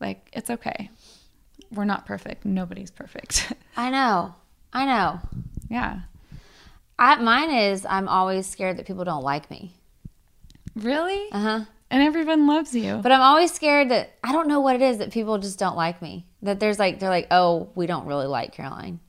[0.00, 0.90] Like, it's okay.
[1.70, 2.44] We're not perfect.
[2.44, 3.52] Nobody's perfect.
[3.76, 4.34] I know.
[4.72, 5.20] I know.
[5.68, 6.00] Yeah.
[6.98, 9.74] I, mine is I'm always scared that people don't like me.
[10.74, 11.30] Really?
[11.32, 11.64] Uh huh.
[11.90, 13.00] And everyone loves you.
[13.02, 15.76] But I'm always scared that I don't know what it is that people just don't
[15.76, 16.26] like me.
[16.42, 19.00] That there's like they're like, oh, we don't really like Caroline.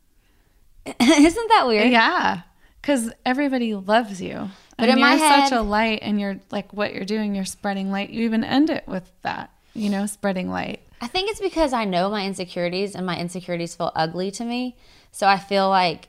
[1.00, 1.92] Isn't that weird?
[1.92, 2.42] Yeah.
[2.82, 4.50] Because everybody loves you.
[4.78, 7.44] But and in you're my such a light, and you're like what you're doing, you're
[7.44, 8.12] spreading light.
[8.12, 10.80] You even end it with that, you know, spreading light.
[11.02, 14.78] I think it's because I know my insecurities and my insecurities feel ugly to me.
[15.12, 16.08] So I feel like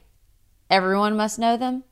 [0.71, 1.85] everyone must know them.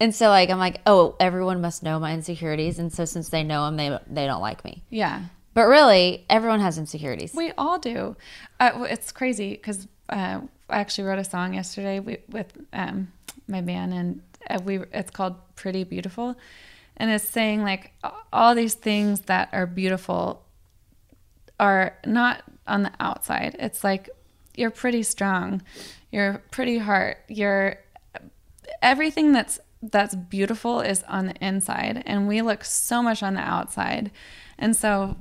[0.00, 3.44] And so like I'm like, oh, everyone must know my insecurities and so since they
[3.44, 4.82] know them, they they don't like me.
[4.90, 5.24] Yeah.
[5.54, 7.32] But really, everyone has insecurities.
[7.32, 8.16] We all do.
[8.58, 13.12] Uh, it's crazy because uh, I actually wrote a song yesterday wi- with um,
[13.46, 16.36] my band, and uh, we it's called "Pretty Beautiful,"
[16.96, 17.92] and it's saying like
[18.32, 20.44] all these things that are beautiful
[21.60, 23.54] are not on the outside.
[23.60, 24.10] It's like
[24.56, 25.62] you're pretty strong,
[26.10, 27.78] you're pretty heart, you're
[28.82, 33.40] everything that's that's beautiful is on the inside and we look so much on the
[33.40, 34.10] outside
[34.58, 35.14] and so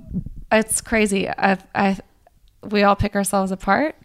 [0.51, 1.97] it's crazy i i
[2.69, 3.95] we all pick ourselves apart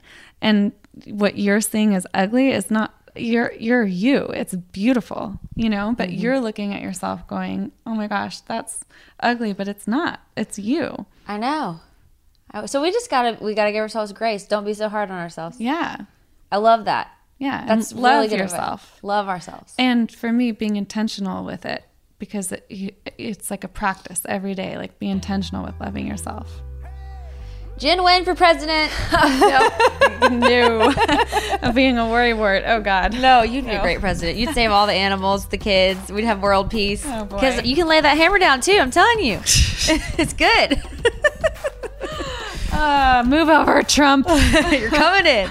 [0.41, 0.73] and
[1.07, 6.09] what you're seeing as ugly is not you're you're you it's beautiful you know but
[6.09, 6.21] Mhm.
[6.21, 8.85] you're looking at yourself going oh my gosh that's
[9.21, 11.81] ugly but it's not it's you I know.
[12.65, 14.47] So we just gotta we gotta give ourselves grace.
[14.47, 15.61] Don't be so hard on ourselves.
[15.61, 15.99] Yeah.
[16.51, 17.09] I love that.
[17.39, 18.53] Yeah That's and really love good advice.
[18.53, 19.75] yourself Love ourselves.
[19.79, 21.85] and for me being intentional with it
[22.19, 22.67] because it,
[23.17, 26.63] it's like a practice every day like be intentional with loving yourself
[27.79, 28.91] Jen Wayne for president.
[30.33, 30.89] no
[31.63, 34.37] of being a worrywart oh god No, you'd be a great president.
[34.37, 36.11] You'd save all the animals, the kids.
[36.11, 37.05] We'd have world peace.
[37.07, 37.25] Oh.
[37.27, 38.77] Because you can lay that hammer down too.
[38.81, 40.83] I'm telling you, it's good.
[42.73, 44.27] uh, move over trump
[44.73, 45.49] You're coming in.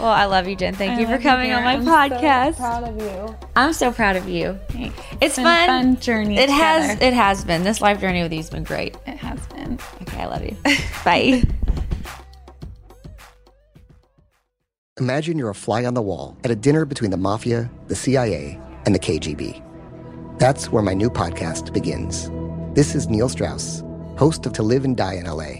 [0.00, 0.74] Well, I love you, Jen.
[0.74, 1.88] Thank I you for love you, coming on my dear.
[1.90, 2.56] I'm so podcast.
[2.56, 4.58] proud of you I'm so proud of you.
[5.20, 5.64] It's been fun.
[5.64, 7.00] a fun journey It has.
[7.02, 7.64] It has been.
[7.64, 8.96] This life journey with you's been great.
[9.06, 10.56] it has been Okay, I love you.
[11.04, 11.42] Bye.
[14.98, 18.58] Imagine you're a fly on the wall at a dinner between the mafia, the CIA,
[18.86, 19.62] and the KGB.
[20.38, 22.30] That's where my new podcast begins.
[22.74, 23.82] This is Neil Strauss,
[24.18, 25.56] host of To Live and Die in LA,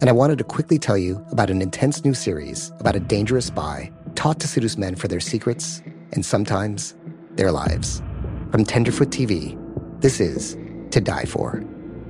[0.00, 3.46] and I wanted to quickly tell you about an intense new series about a dangerous
[3.46, 5.82] spy taught to seduce men for their secrets
[6.12, 6.94] and sometimes
[7.32, 8.02] their lives.
[8.50, 9.56] From Tenderfoot TV,
[10.00, 10.56] this is
[10.90, 11.62] To Die For.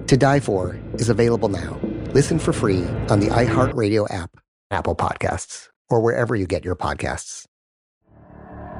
[0.06, 1.78] To Die For is available now.
[2.14, 4.38] Listen for free on the iHeartRadio app,
[4.70, 7.44] Apple Podcasts, or wherever you get your podcasts.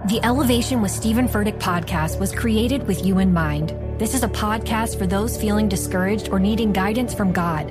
[0.07, 3.75] The Elevation with Stephen Furtick podcast was created with you in mind.
[3.99, 7.71] This is a podcast for those feeling discouraged or needing guidance from God.